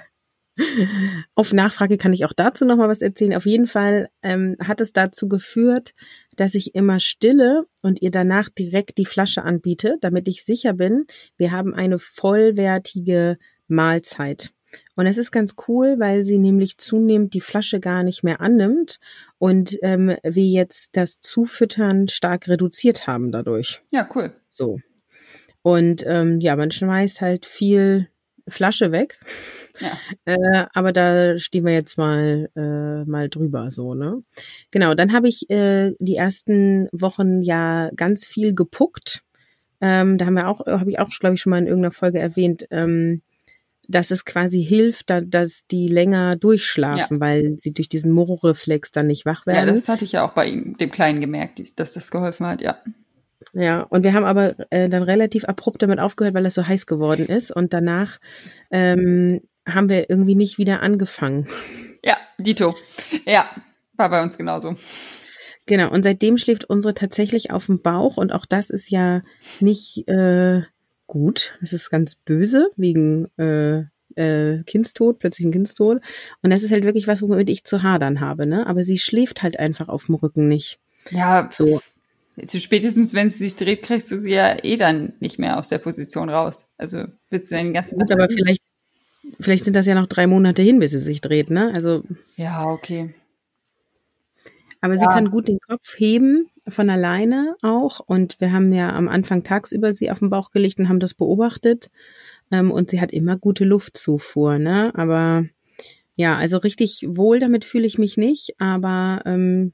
[1.35, 3.35] auf Nachfrage kann ich auch dazu noch mal was erzählen.
[3.35, 5.95] Auf jeden Fall ähm, hat es dazu geführt,
[6.37, 11.07] dass ich immer stille und ihr danach direkt die Flasche anbiete, damit ich sicher bin,
[11.37, 13.39] wir haben eine vollwertige
[13.69, 14.53] Mahlzeit.
[14.95, 19.01] Und es ist ganz cool, weil sie nämlich zunehmend die Flasche gar nicht mehr annimmt
[19.39, 23.83] und ähm, wir jetzt das Zufüttern stark reduziert haben dadurch.
[23.91, 24.33] Ja, cool.
[24.51, 24.81] So.
[25.63, 28.09] Und ähm, ja, man schmeißt halt viel
[28.53, 29.19] Flasche weg.
[29.81, 29.99] Ja.
[30.25, 34.23] Äh, aber da stehen wir jetzt mal äh, mal drüber so, ne?
[34.71, 39.23] Genau, dann habe ich äh, die ersten Wochen ja ganz viel gepuckt.
[39.81, 42.21] Ähm, da haben wir auch, habe ich auch, glaube ich, schon mal in irgendeiner Folge
[42.21, 43.23] erwähnt, ähm,
[43.89, 47.21] dass es quasi hilft, da, dass die länger durchschlafen, ja.
[47.21, 49.69] weil sie durch diesen Moro-Reflex dann nicht wach werden.
[49.69, 52.61] Ja, das hatte ich ja auch bei ihm, dem Kleinen gemerkt, dass das geholfen hat,
[52.61, 52.79] ja.
[53.53, 56.87] Ja, und wir haben aber äh, dann relativ abrupt damit aufgehört, weil es so heiß
[56.87, 57.51] geworden ist.
[57.51, 58.19] Und danach
[58.71, 61.47] ähm, haben wir irgendwie nicht wieder angefangen.
[62.05, 62.75] Ja, Dito.
[63.27, 63.49] Ja,
[63.97, 64.77] war bei uns genauso.
[65.67, 69.23] Genau, und seitdem schläft unsere tatsächlich auf dem Bauch und auch das ist ja
[69.61, 70.63] nicht äh,
[71.07, 71.59] gut.
[71.63, 73.85] Es ist ganz böse wegen äh,
[74.17, 76.01] äh, Kindstod, plötzlich ein Kindstod.
[76.43, 78.67] Und das ist halt wirklich was, womit ich zu hadern habe, ne?
[78.67, 80.81] Aber sie schläft halt einfach auf dem Rücken nicht.
[81.11, 81.81] Ja, so.
[82.37, 85.69] Also spätestens, wenn sie sich dreht, kriegst du sie ja eh dann nicht mehr aus
[85.69, 86.69] der Position raus.
[86.79, 88.63] Also wird sie den ganzen Gut, aber vielleicht,
[89.41, 91.73] vielleicht sind das ja noch drei Monate hin, bis sie sich dreht, ne?
[91.75, 92.03] Also.
[92.37, 93.15] Ja, okay.
[94.81, 95.01] Aber ja.
[95.01, 98.01] sie kann gut den Kopf heben, von alleine auch.
[98.01, 101.15] Und wir haben ja am Anfang tagsüber sie auf den Bauch gelegt und haben das
[101.15, 101.91] beobachtet.
[102.51, 104.93] Ähm, und sie hat immer gute Luftzufuhr, ne?
[104.95, 105.45] Aber
[106.17, 109.73] ja, also richtig wohl damit fühle ich mich nicht, aber ähm,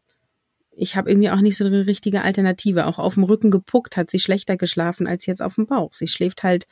[0.79, 2.87] ich habe irgendwie auch nicht so eine richtige Alternative.
[2.87, 5.93] Auch auf dem Rücken gepuckt hat sie schlechter geschlafen als jetzt auf dem Bauch.
[5.93, 6.67] Sie schläft halt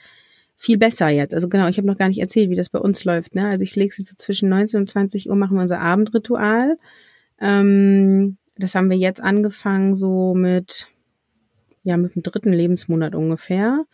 [0.56, 1.34] viel besser jetzt.
[1.34, 3.34] Also genau, ich habe noch gar nicht erzählt, wie das bei uns läuft.
[3.34, 3.46] Ne?
[3.46, 6.78] Also ich lege sie so zwischen 19 und 20 Uhr, machen wir unser Abendritual.
[7.40, 10.88] Ähm, das haben wir jetzt angefangen, so mit,
[11.82, 13.84] ja, mit dem dritten Lebensmonat ungefähr.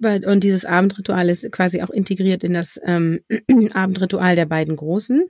[0.00, 3.20] Und dieses Abendritual ist quasi auch integriert in das ähm,
[3.72, 5.28] Abendritual der beiden Großen.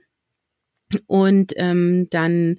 [1.05, 2.57] Und ähm, dann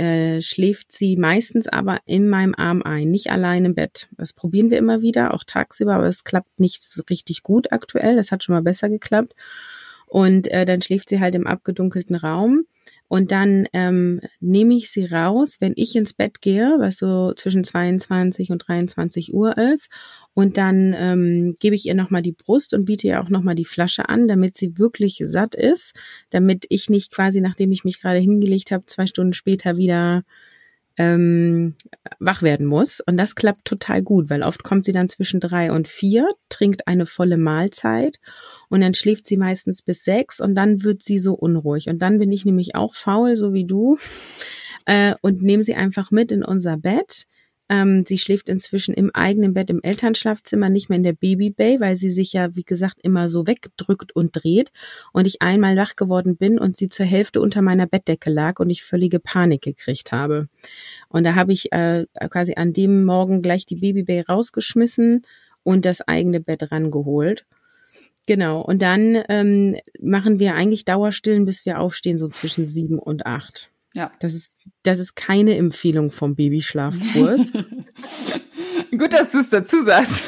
[0.00, 4.08] äh, schläft sie meistens aber in meinem Arm ein, nicht allein im Bett.
[4.16, 8.16] Das probieren wir immer wieder, auch tagsüber, aber es klappt nicht so richtig gut aktuell.
[8.16, 9.34] Das hat schon mal besser geklappt.
[10.06, 12.64] Und äh, dann schläft sie halt im abgedunkelten Raum.
[13.10, 17.64] Und dann ähm, nehme ich sie raus, wenn ich ins Bett gehe, was so zwischen
[17.64, 19.88] 22 und 23 Uhr ist.
[20.32, 23.64] Und dann ähm, gebe ich ihr nochmal die Brust und biete ihr auch nochmal die
[23.64, 25.92] Flasche an, damit sie wirklich satt ist,
[26.30, 30.22] damit ich nicht quasi, nachdem ich mich gerade hingelegt habe, zwei Stunden später wieder
[31.00, 31.76] ähm,
[32.18, 33.00] wach werden muss.
[33.00, 36.86] Und das klappt total gut, weil oft kommt sie dann zwischen drei und vier, trinkt
[36.86, 38.18] eine volle Mahlzeit
[38.68, 41.88] und dann schläft sie meistens bis sechs und dann wird sie so unruhig.
[41.88, 43.96] Und dann bin ich nämlich auch faul, so wie du,
[44.84, 47.24] äh, und nehme sie einfach mit in unser Bett.
[47.70, 51.94] Ähm, sie schläft inzwischen im eigenen Bett im Elternschlafzimmer, nicht mehr in der Babybay, weil
[51.94, 54.72] sie sich ja, wie gesagt, immer so wegdrückt und dreht.
[55.12, 58.70] Und ich einmal wach geworden bin und sie zur Hälfte unter meiner Bettdecke lag und
[58.70, 60.48] ich völlige Panik gekriegt habe.
[61.08, 65.24] Und da habe ich äh, quasi an dem Morgen gleich die Babybay rausgeschmissen
[65.62, 67.46] und das eigene Bett rangeholt.
[68.26, 68.62] Genau.
[68.62, 73.69] Und dann ähm, machen wir eigentlich Dauerstillen, bis wir aufstehen, so zwischen sieben und acht.
[73.94, 74.12] Ja.
[74.20, 77.50] Das ist, das ist keine Empfehlung vom Babyschlafkurs.
[78.90, 80.22] Gut, dass du es dazu sagst.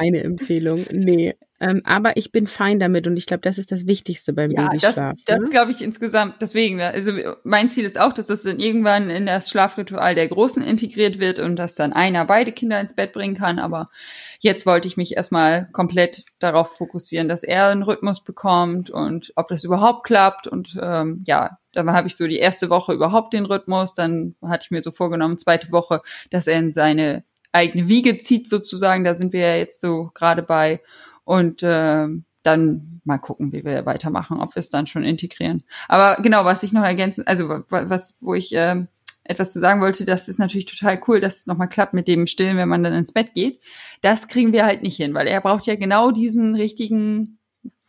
[0.00, 0.86] Keine Empfehlung.
[0.90, 1.34] Nee.
[1.62, 4.68] Ähm, aber ich bin fein damit und ich glaube, das ist das Wichtigste beim ja,
[4.68, 4.94] Babyschlaf.
[4.94, 5.50] Das, das ne?
[5.50, 6.76] glaube ich insgesamt deswegen.
[6.76, 6.86] Ne?
[6.86, 7.12] Also
[7.44, 11.38] mein Ziel ist auch, dass das dann irgendwann in das Schlafritual der Großen integriert wird
[11.38, 13.58] und dass dann einer beide Kinder ins Bett bringen kann.
[13.58, 13.90] Aber
[14.38, 19.48] jetzt wollte ich mich erstmal komplett darauf fokussieren, dass er einen Rhythmus bekommt und ob
[19.48, 20.46] das überhaupt klappt.
[20.46, 23.92] Und ähm, ja, dann habe ich so die erste Woche überhaupt den Rhythmus.
[23.92, 28.48] Dann hatte ich mir so vorgenommen, zweite Woche, dass er in seine eigene Wiege zieht
[28.48, 29.04] sozusagen.
[29.04, 30.80] Da sind wir ja jetzt so gerade bei.
[31.24, 32.08] Und äh,
[32.42, 35.62] dann mal gucken, wie wir weitermachen, ob wir es dann schon integrieren.
[35.88, 38.84] Aber genau, was ich noch ergänzen, also was, wo ich äh,
[39.24, 42.26] etwas zu sagen wollte, das ist natürlich total cool, dass es nochmal klappt mit dem
[42.26, 43.60] Stillen, wenn man dann ins Bett geht.
[44.00, 47.38] Das kriegen wir halt nicht hin, weil er braucht ja genau diesen richtigen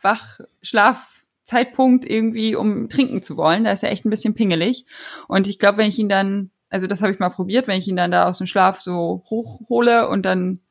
[0.01, 3.63] Wachschlafzeitpunkt irgendwie, um trinken zu wollen.
[3.63, 4.85] Da ist er echt ein bisschen pingelig.
[5.27, 7.87] Und ich glaube, wenn ich ihn dann, also das habe ich mal probiert, wenn ich
[7.87, 10.61] ihn dann da aus dem Schlaf so hochhole und dann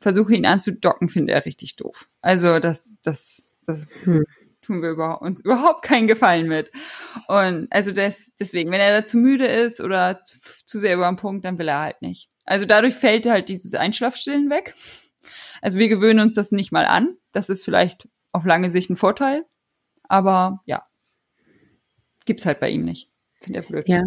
[0.00, 2.08] versuche ihn anzudocken, finde er richtig doof.
[2.22, 4.24] Also das, das, das hm.
[4.62, 6.70] tun wir über, uns überhaupt keinen Gefallen mit.
[7.28, 11.06] Und also das, deswegen, wenn er da zu müde ist oder zu, zu sehr über
[11.06, 12.30] den Punkt, dann will er halt nicht.
[12.44, 14.74] Also dadurch fällt halt dieses Einschlafstillen weg.
[15.60, 17.16] Also wir gewöhnen uns das nicht mal an.
[17.32, 19.44] Das ist vielleicht auf lange Sicht ein Vorteil.
[20.08, 20.86] Aber ja,
[22.24, 23.10] gibt's halt bei ihm nicht.
[23.34, 23.84] Finde er blöd.
[23.88, 24.02] Ja,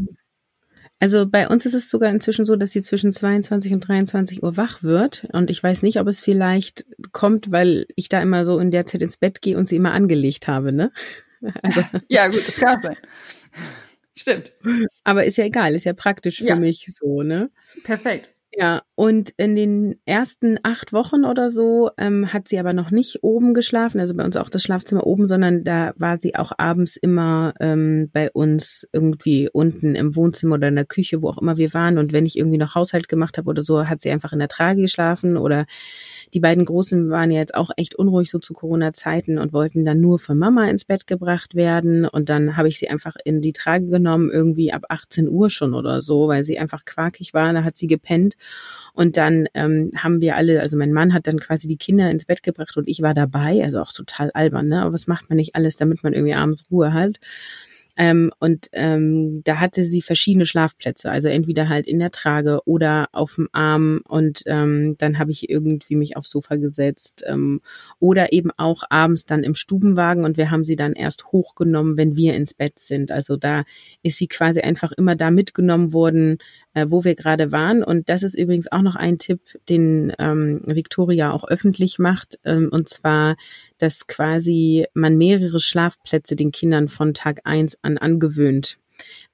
[1.00, 4.58] also bei uns ist es sogar inzwischen so, dass sie zwischen 22 und 23 Uhr
[4.58, 5.28] wach wird.
[5.32, 8.86] Und ich weiß nicht, ob es vielleicht kommt, weil ich da immer so in der
[8.86, 10.92] Zeit ins Bett gehe und sie immer angelegt habe, ne?
[11.62, 11.82] Also.
[12.10, 12.98] Ja, gut, das kann sein.
[14.18, 14.54] Stimmt.
[15.04, 16.56] Aber ist ja egal, ist ja praktisch für ja.
[16.56, 17.50] mich so, ne?
[17.84, 18.30] Perfekt.
[18.54, 23.22] Ja, und in den ersten acht Wochen oder so ähm, hat sie aber noch nicht
[23.22, 26.96] oben geschlafen, also bei uns auch das Schlafzimmer oben, sondern da war sie auch abends
[26.96, 31.58] immer ähm, bei uns irgendwie unten im Wohnzimmer oder in der Küche, wo auch immer
[31.58, 31.98] wir waren.
[31.98, 34.48] Und wenn ich irgendwie noch Haushalt gemacht habe oder so, hat sie einfach in der
[34.48, 35.66] Trage geschlafen oder
[36.34, 40.00] die beiden Großen waren ja jetzt auch echt unruhig so zu Corona-Zeiten und wollten dann
[40.00, 42.06] nur von Mama ins Bett gebracht werden.
[42.06, 45.74] Und dann habe ich sie einfach in die Trage genommen, irgendwie ab 18 Uhr schon
[45.74, 47.52] oder so, weil sie einfach quakig war.
[47.54, 48.36] Da hat sie gepennt.
[48.94, 52.26] Und dann ähm, haben wir alle, also mein Mann hat dann quasi die Kinder ins
[52.26, 54.82] Bett gebracht und ich war dabei, also auch total albern, ne?
[54.82, 57.20] Aber was macht man nicht alles, damit man irgendwie abends Ruhe hat?
[57.98, 63.08] Ähm, und ähm, da hatte sie verschiedene Schlafplätze, also entweder halt in der Trage oder
[63.14, 67.62] auf dem Arm und ähm, dann habe ich irgendwie mich aufs Sofa gesetzt ähm,
[68.00, 72.18] oder eben auch abends dann im Stubenwagen und wir haben sie dann erst hochgenommen, wenn
[72.18, 73.12] wir ins Bett sind.
[73.12, 73.64] Also da
[74.04, 76.40] ist sie quasi einfach immer da mitgenommen worden,
[76.76, 77.84] äh, wo wir gerade waren.
[77.84, 82.38] Und das ist übrigens auch noch ein Tipp, den ähm, Victoria auch öffentlich macht.
[82.44, 83.38] Ähm, und zwar,
[83.80, 88.78] dass quasi man mehrere Schlafplätze den Kindern von Tag eins an angewöhnt.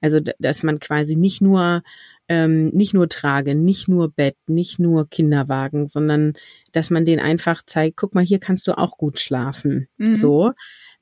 [0.00, 1.82] Also, dass man quasi nicht nur
[2.28, 6.34] ähm, nicht nur Trage, nicht nur Bett, nicht nur Kinderwagen, sondern
[6.70, 9.88] dass man denen einfach zeigt, guck mal, hier kannst du auch gut schlafen.
[9.98, 10.14] Mhm.
[10.14, 10.52] So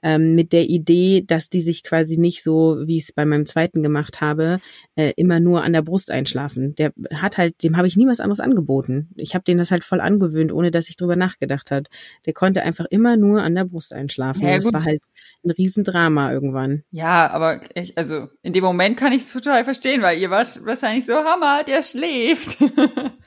[0.02, 3.46] ähm, mit der Idee, dass die sich quasi nicht so, wie ich es bei meinem
[3.46, 4.60] zweiten gemacht habe,
[4.96, 6.74] äh, immer nur an der Brust einschlafen.
[6.76, 9.10] Der hat halt, dem habe ich nie was anderes angeboten.
[9.16, 11.88] Ich habe den das halt voll angewöhnt, ohne dass ich drüber nachgedacht hat.
[12.26, 14.42] Der konnte einfach immer nur an der Brust einschlafen.
[14.42, 15.02] Ja, das war halt
[15.44, 16.82] ein Riesendrama irgendwann.
[16.90, 20.64] Ja, aber ich, also in dem Moment kann ich es total verstehen, weil ihr wart
[20.64, 22.58] wahrscheinlich so Hammer, der schläft.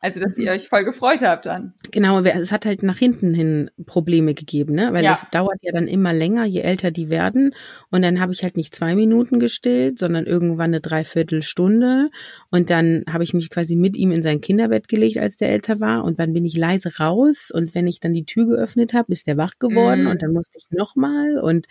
[0.00, 1.72] Also, dass ihr euch voll gefreut habt dann.
[1.90, 4.92] Genau, es hat halt nach hinten hin Probleme gegeben, ne?
[4.92, 5.18] Weil ja.
[5.32, 7.54] dauert ja dann immer länger, je älter die werden.
[7.90, 12.10] Und dann habe ich halt nicht zwei Minuten gestillt, sondern irgendwann eine Dreiviertelstunde.
[12.50, 15.80] Und dann habe ich mich quasi mit ihm in sein Kinderbett gelegt, als der älter
[15.80, 16.04] war.
[16.04, 17.50] Und dann bin ich leise raus.
[17.52, 20.04] Und wenn ich dann die Tür geöffnet habe, ist der wach geworden.
[20.04, 20.08] Mm.
[20.08, 21.38] Und dann musste ich nochmal.
[21.38, 21.66] Und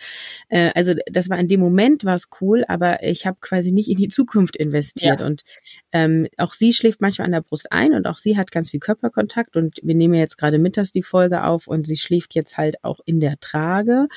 [0.48, 3.88] äh, also das war in dem Moment war es cool, aber ich habe quasi nicht
[3.88, 5.20] in die Zukunft investiert.
[5.20, 5.26] Ja.
[5.26, 5.44] Und
[5.92, 8.80] ähm, auch sie schläft manchmal an der Brust ein und auch sie hat ganz viel
[8.80, 9.56] Körperkontakt.
[9.56, 13.00] Und wir nehmen jetzt gerade mittags die Folge auf und sie schläft jetzt halt auch
[13.04, 14.08] in der Trage.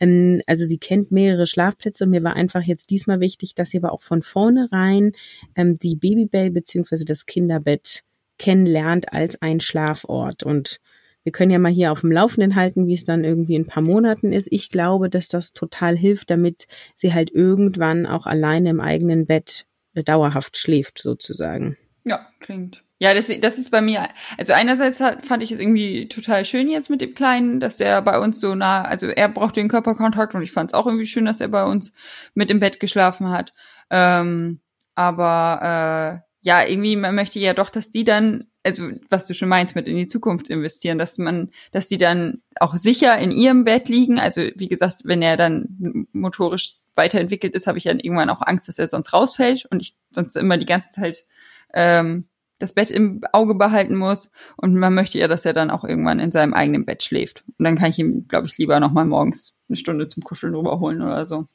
[0.00, 2.06] Ähm, also sie kennt mehrere Schlafplätze.
[2.06, 5.12] Mir war einfach jetzt diesmal wichtig, dass sie aber auch von vornherein
[5.54, 8.02] ähm, die Babybay beziehungsweise das Kinderbett
[8.38, 10.42] kennenlernt als ein Schlafort.
[10.42, 10.80] Und
[11.26, 13.66] wir können ja mal hier auf dem Laufenden halten, wie es dann irgendwie in ein
[13.66, 14.46] paar Monaten ist.
[14.52, 19.66] Ich glaube, dass das total hilft, damit sie halt irgendwann auch alleine im eigenen Bett
[19.94, 21.76] dauerhaft schläft, sozusagen.
[22.04, 22.84] Ja, klingt.
[22.98, 26.88] Ja, das, das ist bei mir, also einerseits fand ich es irgendwie total schön jetzt
[26.88, 30.40] mit dem Kleinen, dass der bei uns so nah, also er braucht den Körperkontakt und
[30.42, 31.92] ich fand es auch irgendwie schön, dass er bei uns
[32.34, 33.52] mit im Bett geschlafen hat.
[33.90, 34.60] Ähm,
[34.94, 39.50] aber äh, ja, irgendwie, man möchte ja doch, dass die dann, also was du schon
[39.50, 43.64] meinst, mit in die Zukunft investieren, dass man, dass die dann auch sicher in ihrem
[43.64, 44.18] Bett liegen.
[44.18, 48.68] Also wie gesagt, wenn er dann motorisch weiterentwickelt ist, habe ich dann irgendwann auch Angst,
[48.68, 51.24] dass er sonst rausfällt und ich sonst immer die ganze Zeit
[51.74, 52.26] ähm,
[52.58, 54.30] das Bett im Auge behalten muss.
[54.56, 57.44] Und man möchte ja, dass er dann auch irgendwann in seinem eigenen Bett schläft.
[57.58, 61.02] Und dann kann ich ihm, glaube ich, lieber nochmal morgens eine Stunde zum Kuscheln rüberholen
[61.02, 61.46] oder so.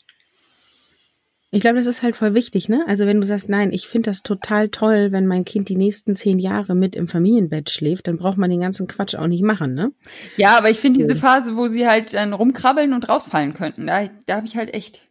[1.54, 2.86] Ich glaube, das ist halt voll wichtig, ne?
[2.88, 6.16] Also wenn du sagst, nein, ich finde das total toll, wenn mein Kind die nächsten
[6.16, 9.74] zehn Jahre mit im Familienbett schläft, dann braucht man den ganzen Quatsch auch nicht machen,
[9.74, 9.92] ne?
[10.38, 14.08] Ja, aber ich finde diese Phase, wo sie halt dann rumkrabbeln und rausfallen könnten, da,
[14.28, 15.02] da habe ich halt echt,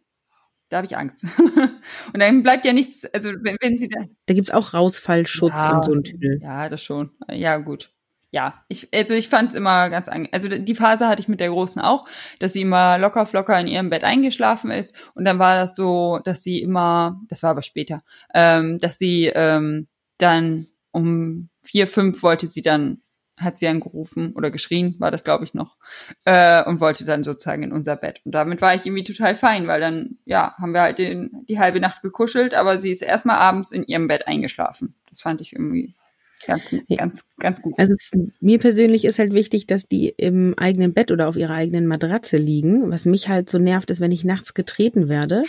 [0.71, 1.25] da habe ich Angst.
[2.13, 3.99] und dann bleibt ja nichts, also wenn, wenn sie da.
[4.25, 6.39] Da gibt's auch Rausfallschutz ja, und so ein Tüdel.
[6.41, 7.11] Ja, das schon.
[7.29, 7.91] Ja, gut
[8.31, 10.31] ja, ich, also ich fand es immer ganz angenehm.
[10.31, 12.07] Also die Phase hatte ich mit der Großen auch,
[12.39, 14.95] dass sie immer locker flocker in ihrem Bett eingeschlafen ist.
[15.13, 18.03] Und dann war das so, dass sie immer, das war aber später,
[18.33, 23.01] ähm, dass sie ähm, dann um vier, fünf wollte sie dann,
[23.41, 25.77] hat sie angerufen oder geschrien, war das glaube ich noch,
[26.25, 28.21] äh, und wollte dann sozusagen in unser Bett.
[28.25, 31.59] Und damit war ich irgendwie total fein, weil dann, ja, haben wir halt den, die
[31.59, 34.95] halbe Nacht gekuschelt, aber sie ist erstmal abends in ihrem Bett eingeschlafen.
[35.09, 35.95] Das fand ich irgendwie
[36.47, 37.75] Ganz, ganz, ganz gut.
[37.77, 37.93] Also
[38.39, 42.37] mir persönlich ist halt wichtig, dass die im eigenen Bett oder auf ihrer eigenen Matratze
[42.37, 42.91] liegen.
[42.91, 45.43] Was mich halt so nervt, ist, wenn ich nachts getreten werde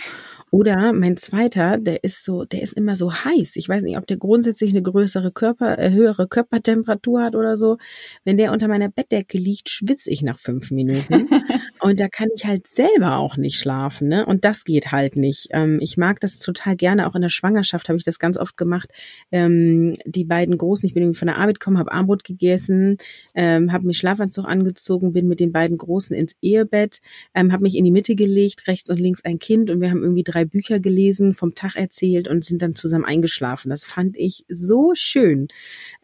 [0.53, 3.55] oder mein zweiter, der ist so, der ist immer so heiß.
[3.55, 7.79] Ich weiß nicht, ob der grundsätzlich eine größere Körper, äh, höhere Körpertemperatur hat oder so.
[8.23, 11.27] Wenn der unter meiner Bettdecke liegt, schwitze ich nach fünf Minuten.
[11.81, 14.27] und da kann ich halt selber auch nicht schlafen, ne?
[14.27, 15.47] Und das geht halt nicht.
[15.49, 17.07] Ähm, ich mag das total gerne.
[17.07, 18.91] Auch in der Schwangerschaft habe ich das ganz oft gemacht.
[19.31, 22.97] Ähm, die beiden Großen, ich bin irgendwie von der Arbeit gekommen, habe Armbrot gegessen,
[23.33, 27.01] ähm, habe mir Schlafanzug angezogen, bin mit den beiden Großen ins Ehebett,
[27.33, 30.03] ähm, habe mich in die Mitte gelegt, rechts und links ein Kind und wir haben
[30.03, 33.69] irgendwie drei drei Bücher gelesen, vom Tag erzählt und sind dann zusammen eingeschlafen.
[33.69, 35.47] Das fand ich so schön.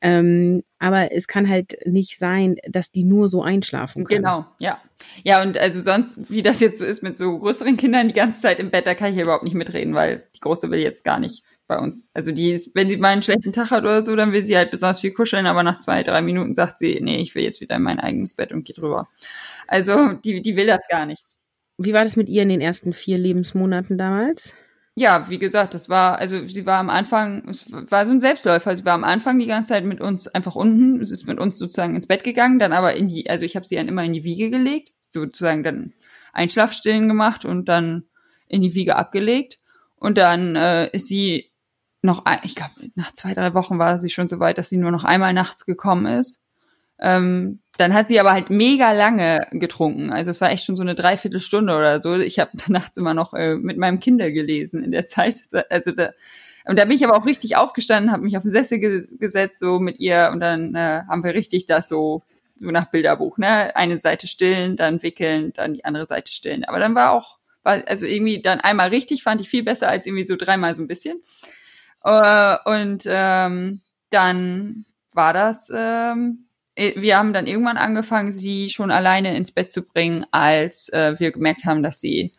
[0.01, 4.23] Ähm, aber es kann halt nicht sein, dass die nur so einschlafen können.
[4.23, 4.81] Genau, ja.
[5.23, 8.41] Ja, und also sonst, wie das jetzt so ist mit so größeren Kindern die ganze
[8.41, 11.03] Zeit im Bett, da kann ich ja überhaupt nicht mitreden, weil die Große will jetzt
[11.03, 12.09] gar nicht bei uns.
[12.13, 14.57] Also die ist, wenn sie mal einen schlechten Tag hat oder so, dann will sie
[14.57, 17.61] halt besonders viel kuscheln, aber nach zwei, drei Minuten sagt sie, nee, ich will jetzt
[17.61, 19.07] wieder in mein eigenes Bett und geht rüber.
[19.67, 21.23] Also die, die will das gar nicht.
[21.81, 24.53] Wie war das mit ihr in den ersten vier Lebensmonaten damals?
[24.95, 28.75] Ja, wie gesagt, das war, also sie war am Anfang, es war so ein Selbstläufer.
[28.75, 31.57] Sie war am Anfang die ganze Zeit mit uns einfach unten, es ist mit uns
[31.57, 34.11] sozusagen ins Bett gegangen, dann aber in die, also ich habe sie dann immer in
[34.11, 35.93] die Wiege gelegt, sozusagen dann
[36.33, 38.03] Einschlafstillen gemacht und dann
[38.49, 39.59] in die Wiege abgelegt.
[39.95, 41.49] Und dann äh, ist sie
[42.01, 44.91] noch, ich glaube, nach zwei, drei Wochen war sie schon so weit, dass sie nur
[44.91, 46.41] noch einmal nachts gekommen ist.
[47.01, 50.11] Ähm, dann hat sie aber halt mega lange getrunken.
[50.11, 52.17] Also es war echt schon so eine Dreiviertelstunde oder so.
[52.17, 55.43] Ich habe nachts immer noch äh, mit meinem Kinder gelesen in der Zeit.
[55.69, 56.11] Also da,
[56.65, 59.59] und da bin ich aber auch richtig aufgestanden, habe mich auf den Sessel ge gesetzt
[59.59, 62.21] so mit ihr und dann äh, haben wir richtig das so
[62.59, 63.75] so nach Bilderbuch, ne?
[63.75, 66.65] Eine Seite stillen, dann wickeln, dann die andere Seite stillen.
[66.65, 70.05] Aber dann war auch, war also irgendwie dann einmal richtig, fand ich viel besser als
[70.05, 71.21] irgendwie so dreimal so ein bisschen.
[72.03, 76.48] Äh, und ähm, dann war das ähm, äh,
[76.95, 81.31] wir haben dann irgendwann angefangen, sie schon alleine ins Bett zu bringen, als äh, wir
[81.31, 82.31] gemerkt haben, dass sie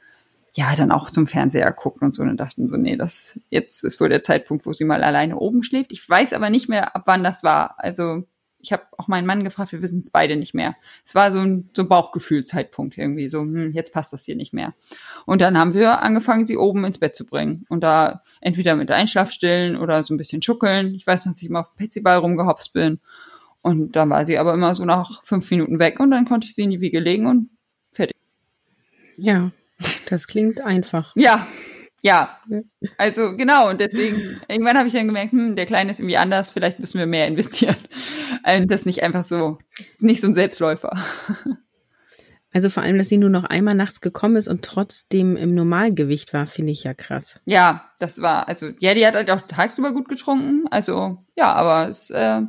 [0.54, 4.00] ja dann auch zum Fernseher guckt und so und dachten so, nee, das jetzt ist
[4.00, 5.92] wohl der Zeitpunkt, wo sie mal alleine oben schläft.
[5.92, 7.74] Ich weiß aber nicht mehr, ab wann das war.
[7.78, 8.24] Also
[8.62, 10.76] ich habe auch meinen Mann gefragt, wir wissen es beide nicht mehr.
[11.04, 14.74] Es war so ein so Bauchgefühlzeitpunkt irgendwie, so hm, jetzt passt das hier nicht mehr.
[15.24, 18.90] Und dann haben wir angefangen, sie oben ins Bett zu bringen und da entweder mit
[18.90, 20.94] Einschlafstillen oder so ein bisschen schuckeln.
[20.94, 23.00] Ich weiß noch, dass ich immer auf dem Petsyball rumgehopst bin.
[23.62, 26.54] Und dann war sie aber immer so nach fünf Minuten weg und dann konnte ich
[26.54, 27.50] sie in die Wiege legen und
[27.92, 28.16] fertig.
[29.16, 29.52] Ja,
[30.08, 31.12] das klingt einfach.
[31.14, 31.46] Ja,
[32.02, 32.38] ja,
[32.96, 36.50] also genau, und deswegen, irgendwann habe ich dann gemerkt, hm, der Kleine ist irgendwie anders,
[36.50, 37.76] vielleicht müssen wir mehr investieren.
[38.46, 40.96] Und das ist nicht einfach so, das ist nicht so ein Selbstläufer.
[42.52, 46.32] Also vor allem, dass sie nur noch einmal nachts gekommen ist und trotzdem im Normalgewicht
[46.32, 47.38] war, finde ich ja krass.
[47.44, 51.88] Ja, das war, also, ja, die hat halt auch tagsüber gut getrunken, also, ja, aber
[51.88, 52.40] es, äh,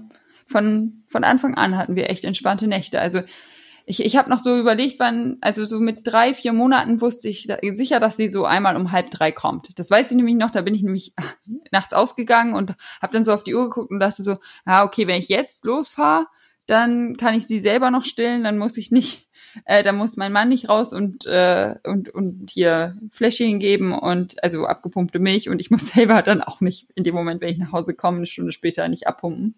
[0.51, 2.99] von, von Anfang an hatten wir echt entspannte Nächte.
[2.99, 3.21] Also
[3.85, 7.47] ich, ich habe noch so überlegt, wann, also so mit drei, vier Monaten wusste ich
[7.47, 9.69] da, sicher, dass sie so einmal um halb drei kommt.
[9.75, 11.13] Das weiß ich nämlich noch, da bin ich nämlich
[11.71, 15.07] nachts ausgegangen und habe dann so auf die Uhr geguckt und dachte so, ah, okay,
[15.07, 16.25] wenn ich jetzt losfahre,
[16.67, 19.27] dann kann ich sie selber noch stillen, dann muss ich nicht,
[19.65, 24.41] äh, dann muss mein Mann nicht raus und, äh, und, und hier Fläschchen geben und
[24.43, 27.57] also abgepumpte Milch und ich muss selber dann auch nicht in dem Moment, wenn ich
[27.57, 29.55] nach Hause komme, eine Stunde später nicht abpumpen.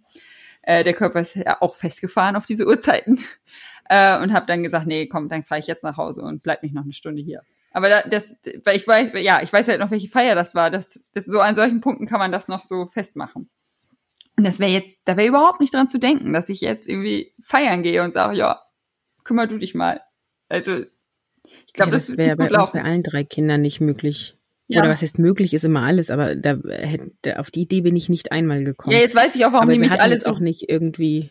[0.64, 3.20] Äh, der Körper ist ja auch festgefahren auf diese Uhrzeiten.
[3.89, 6.64] Äh, und habe dann gesagt, nee, komm, dann fahre ich jetzt nach Hause und bleib
[6.64, 7.41] nicht noch eine Stunde hier.
[7.74, 10.72] Aber da, das, weil ich weiß, ja, ich weiß halt noch, welche Feier das war.
[10.72, 13.49] Das, das so an solchen Punkten kann man das noch so festmachen.
[14.38, 17.34] Und das wäre jetzt, da wäre überhaupt nicht dran zu denken, dass ich jetzt irgendwie
[17.41, 18.61] feiern gehe und sage, ja,
[19.26, 20.01] kümmer du dich mal.
[20.49, 20.86] Also
[21.43, 24.38] ich glaube, ja, das, das wäre bei uns bei allen drei Kindern nicht möglich.
[24.74, 24.80] Ja.
[24.80, 28.10] Oder was heißt möglich, ist immer alles, aber da hätte, auf die Idee bin ich
[28.10, 28.96] nicht einmal gekommen.
[28.96, 30.40] Ja, jetzt weiß ich auch, warum aber die wir mich hatten alle jetzt so auch
[30.40, 31.30] nicht irgendwie.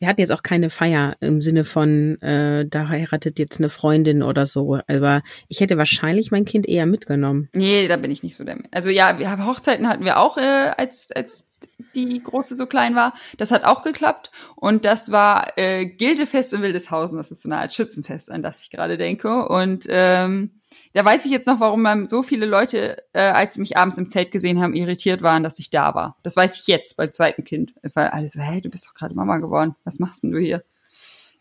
[0.00, 4.22] Wir hatten jetzt auch keine Feier im Sinne von, äh, da heiratet jetzt eine Freundin
[4.22, 4.80] oder so.
[4.86, 7.48] Aber ich hätte wahrscheinlich mein Kind eher mitgenommen.
[7.52, 8.58] Nee, da bin ich nicht so der.
[8.70, 11.50] Also ja, wir, Hochzeiten hatten wir auch, äh, als, als
[11.94, 13.14] die große so klein war.
[13.38, 14.30] Das hat auch geklappt.
[14.56, 17.16] Und das war äh, Gildefest in Wildeshausen.
[17.16, 19.48] Das ist so eine Art Schützenfest, an das ich gerade denke.
[19.48, 20.60] Und ähm,
[20.94, 24.08] da weiß ich jetzt noch, warum so viele Leute, äh, als sie mich abends im
[24.08, 26.16] Zelt gesehen haben, irritiert waren, dass ich da war.
[26.22, 27.74] Das weiß ich jetzt beim zweiten Kind.
[27.82, 29.74] Weil alle so, hey, du bist doch gerade Mama geworden.
[29.82, 30.62] Was machst denn du hier?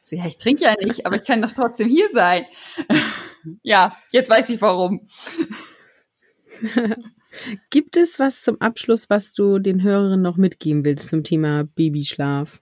[0.01, 2.45] So, ja, ich trinke ja nicht, aber ich kann doch trotzdem hier sein.
[3.62, 5.01] ja, jetzt weiß ich warum.
[7.70, 12.60] Gibt es was zum Abschluss, was du den Hörerinnen noch mitgeben willst zum Thema Babyschlaf?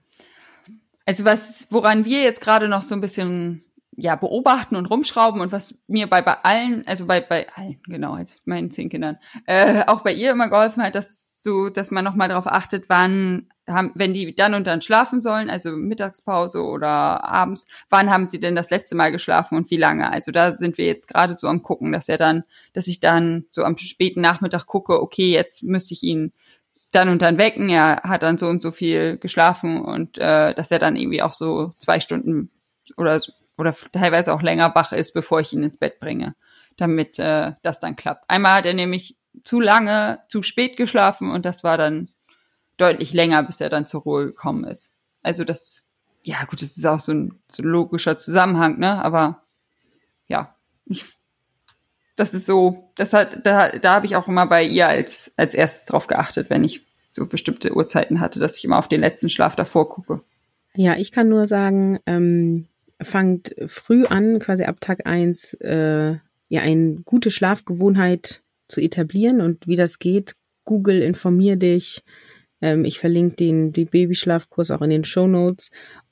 [1.06, 3.64] Also was, woran wir jetzt gerade noch so ein bisschen
[3.94, 8.14] ja, beobachten und rumschrauben und was mir bei, bei allen, also bei, bei allen, genau,
[8.14, 12.04] also meinen zehn Kindern, äh, auch bei ihr immer geholfen hat, dass so, dass man
[12.04, 16.88] nochmal darauf achtet, wann haben, wenn die dann und dann schlafen sollen, also Mittagspause oder
[17.24, 20.10] abends, wann haben sie denn das letzte Mal geschlafen und wie lange?
[20.10, 23.44] Also da sind wir jetzt gerade so am gucken, dass er dann, dass ich dann
[23.50, 26.32] so am späten Nachmittag gucke, okay, jetzt müsste ich ihn
[26.92, 30.70] dann und dann wecken, er hat dann so und so viel geschlafen und äh, dass
[30.70, 32.50] er dann irgendwie auch so zwei Stunden
[32.96, 36.34] oder so oder teilweise auch länger wach ist, bevor ich ihn ins Bett bringe,
[36.76, 38.28] damit äh, das dann klappt.
[38.28, 42.08] Einmal hat er nämlich zu lange, zu spät geschlafen und das war dann
[42.76, 44.90] deutlich länger, bis er dann zur Ruhe gekommen ist.
[45.22, 45.86] Also das,
[46.22, 49.02] ja gut, das ist auch so ein, so ein logischer Zusammenhang, ne?
[49.04, 49.42] Aber
[50.26, 51.04] ja, ich,
[52.16, 55.54] das ist so, das hat, da, da habe ich auch immer bei ihr als, als
[55.54, 59.28] erstes drauf geachtet, wenn ich so bestimmte Uhrzeiten hatte, dass ich immer auf den letzten
[59.28, 60.22] Schlaf davor gucke.
[60.74, 62.66] Ja, ich kann nur sagen, ähm,
[63.04, 66.16] fangt früh an, quasi ab Tag eins äh,
[66.48, 70.34] ja eine gute Schlafgewohnheit zu etablieren und wie das geht.
[70.64, 72.02] Google, informier dich.
[72.60, 75.70] Ähm, ich verlinke den die Babyschlafkurs auch in den Show Notes.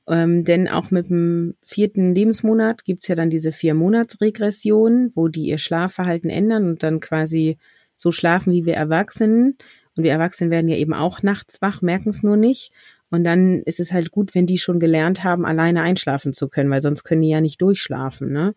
[0.08, 5.44] Ähm, denn auch mit dem vierten Lebensmonat gibt's ja dann diese vier Monatsregression, wo die
[5.44, 7.58] ihr Schlafverhalten ändern und dann quasi
[7.94, 9.56] so schlafen wie wir Erwachsenen.
[9.96, 12.72] Und wir Erwachsenen werden ja eben auch nachts wach, merken es nur nicht.
[13.10, 16.70] Und dann ist es halt gut, wenn die schon gelernt haben, alleine einschlafen zu können,
[16.70, 18.32] weil sonst können die ja nicht durchschlafen.
[18.32, 18.54] Ne?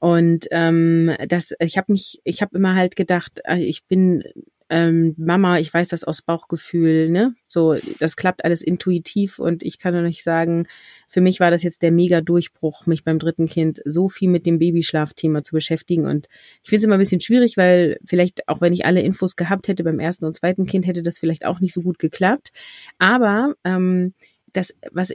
[0.00, 4.24] Und ähm, das, ich habe mich, ich habe immer halt gedacht, äh, ich bin
[4.70, 7.34] ähm, Mama, ich weiß das aus Bauchgefühl, ne?
[7.46, 10.66] So, das klappt alles intuitiv und ich kann nur nicht sagen,
[11.08, 14.44] für mich war das jetzt der mega Durchbruch, mich beim dritten Kind so viel mit
[14.44, 16.06] dem Babyschlafthema zu beschäftigen.
[16.06, 16.28] Und
[16.62, 19.68] ich finde es immer ein bisschen schwierig, weil vielleicht, auch wenn ich alle Infos gehabt
[19.68, 22.50] hätte beim ersten und zweiten Kind, hätte das vielleicht auch nicht so gut geklappt.
[22.98, 24.12] Aber ähm,
[24.52, 25.14] das, was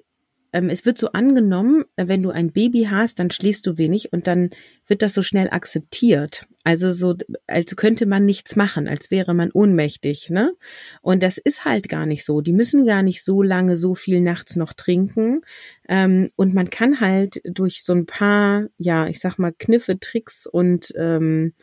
[0.53, 4.13] ähm, es wird so angenommen, äh, wenn du ein Baby hast, dann schläfst du wenig
[4.13, 4.51] und dann
[4.87, 6.45] wird das so schnell akzeptiert.
[6.63, 7.15] Also so,
[7.47, 10.53] als könnte man nichts machen, als wäre man ohnmächtig, ne?
[11.01, 12.39] Und das ist halt gar nicht so.
[12.41, 15.41] Die müssen gar nicht so lange so viel nachts noch trinken.
[15.89, 20.45] Ähm, und man kann halt durch so ein paar, ja, ich sag mal, Kniffe, Tricks
[20.45, 21.53] und ähm,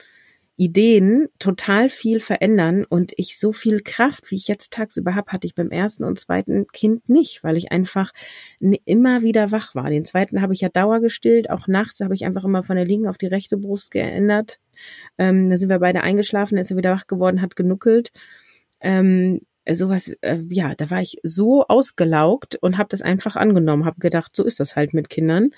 [0.60, 5.46] Ideen total viel verändern und ich so viel Kraft, wie ich jetzt tagsüber habe, hatte
[5.46, 8.12] ich beim ersten und zweiten Kind nicht, weil ich einfach
[8.60, 9.88] immer wieder wach war.
[9.88, 12.84] Den zweiten habe ich ja Dauer gestillt, auch nachts habe ich einfach immer von der
[12.84, 14.60] linken auf die rechte Brust geändert.
[15.16, 18.12] Ähm, da sind wir beide eingeschlafen, ist er wieder wach geworden, hat genuckelt.
[18.82, 23.98] Ähm, sowas, äh, ja, da war ich so ausgelaugt und habe das einfach angenommen, habe
[23.98, 25.52] gedacht, so ist das halt mit Kindern.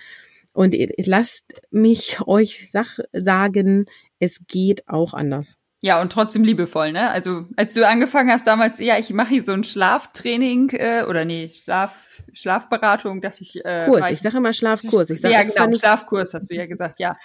[0.53, 0.77] Und
[1.07, 3.87] lasst mich euch sach sagen,
[4.23, 5.59] es geht auch anders.
[5.85, 7.11] Ja, und trotzdem liebevoll, ne?
[7.11, 11.25] Also, als du angefangen hast damals, ja, ich mache hier so ein Schlaftraining, äh, oder
[11.25, 13.65] nee, Schlaf, Schlafberatung, dachte ich.
[13.65, 15.11] Äh, Kurs, ich, ich sage immer Schlafkurs.
[15.11, 17.17] Ich sag ja, genau, nicht Schlafkurs, hast du ja gesagt, ja.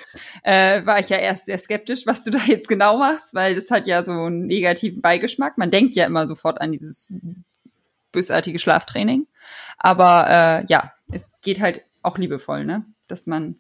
[0.41, 3.70] Äh, war ich ja erst sehr skeptisch, was du da jetzt genau machst, weil das
[3.70, 5.60] hat ja so einen negativen Beigeschmack.
[5.60, 7.14] Man denkt ja immer sofort an dieses
[8.12, 9.28] bösartige Schlaftraining.
[9.78, 12.86] Aber äh, ja, es geht halt auch liebevoll, ne?
[13.08, 13.60] Dass man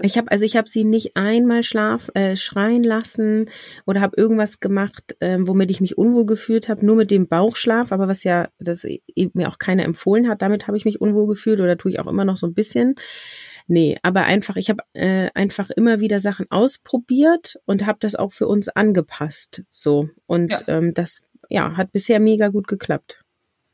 [0.00, 3.50] ich habe also ich habe sie nicht einmal schlaf äh, schreien lassen
[3.86, 7.92] oder habe irgendwas gemacht, äh, womit ich mich unwohl gefühlt habe, nur mit dem Bauchschlaf,
[7.92, 8.86] aber was ja das
[9.32, 12.06] mir auch keiner empfohlen hat, damit habe ich mich unwohl gefühlt oder tue ich auch
[12.06, 12.96] immer noch so ein bisschen.
[13.66, 18.32] Nee, aber einfach, ich habe äh, einfach immer wieder Sachen ausprobiert und habe das auch
[18.32, 19.62] für uns angepasst.
[19.70, 20.10] So.
[20.26, 20.60] Und ja.
[20.66, 23.24] ähm, das ja, hat bisher mega gut geklappt.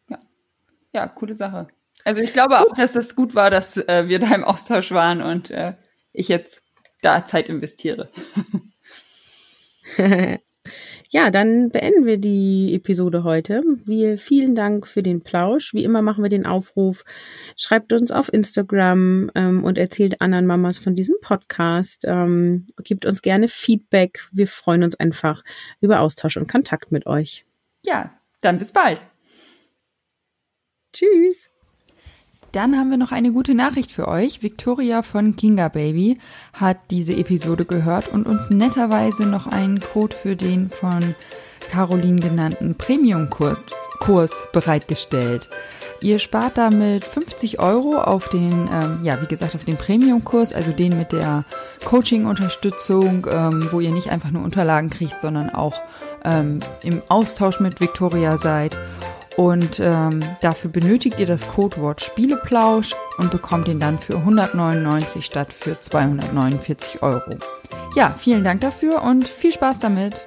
[0.08, 0.18] Ja.
[0.92, 1.68] Ja, coole Sache.
[2.04, 5.20] Also ich glaube auch, dass es gut war, dass äh, wir da im Austausch waren
[5.20, 5.74] und äh,
[6.12, 6.62] ich jetzt
[7.02, 8.10] da Zeit investiere.
[11.10, 13.62] ja, dann beenden wir die Episode heute.
[13.84, 15.74] Wir vielen Dank für den Plausch.
[15.74, 17.04] Wie immer machen wir den Aufruf.
[17.56, 22.04] Schreibt uns auf Instagram ähm, und erzählt anderen Mamas von diesem Podcast.
[22.06, 24.28] Ähm, gibt uns gerne Feedback.
[24.32, 25.42] Wir freuen uns einfach
[25.80, 27.44] über Austausch und Kontakt mit euch.
[27.84, 29.00] Ja, dann bis bald.
[30.92, 31.50] Tschüss.
[32.52, 34.42] Dann haben wir noch eine gute Nachricht für euch.
[34.42, 36.18] Victoria von Kinga Baby
[36.52, 41.14] hat diese Episode gehört und uns netterweise noch einen Code für den von
[41.70, 43.58] Caroline genannten Premium-Kurs
[44.00, 45.48] Kurs bereitgestellt.
[46.00, 50.72] Ihr spart damit 50 Euro auf den, ähm, ja, wie gesagt, auf den Premium-Kurs, also
[50.72, 51.44] den mit der
[51.84, 55.80] Coaching-Unterstützung, ähm, wo ihr nicht einfach nur Unterlagen kriegt, sondern auch
[56.24, 58.76] ähm, im Austausch mit Victoria seid.
[59.40, 65.50] Und ähm, dafür benötigt ihr das Codewort Spieleplausch und bekommt ihn dann für 199 statt
[65.50, 67.38] für 249 Euro.
[67.96, 70.26] Ja, vielen Dank dafür und viel Spaß damit.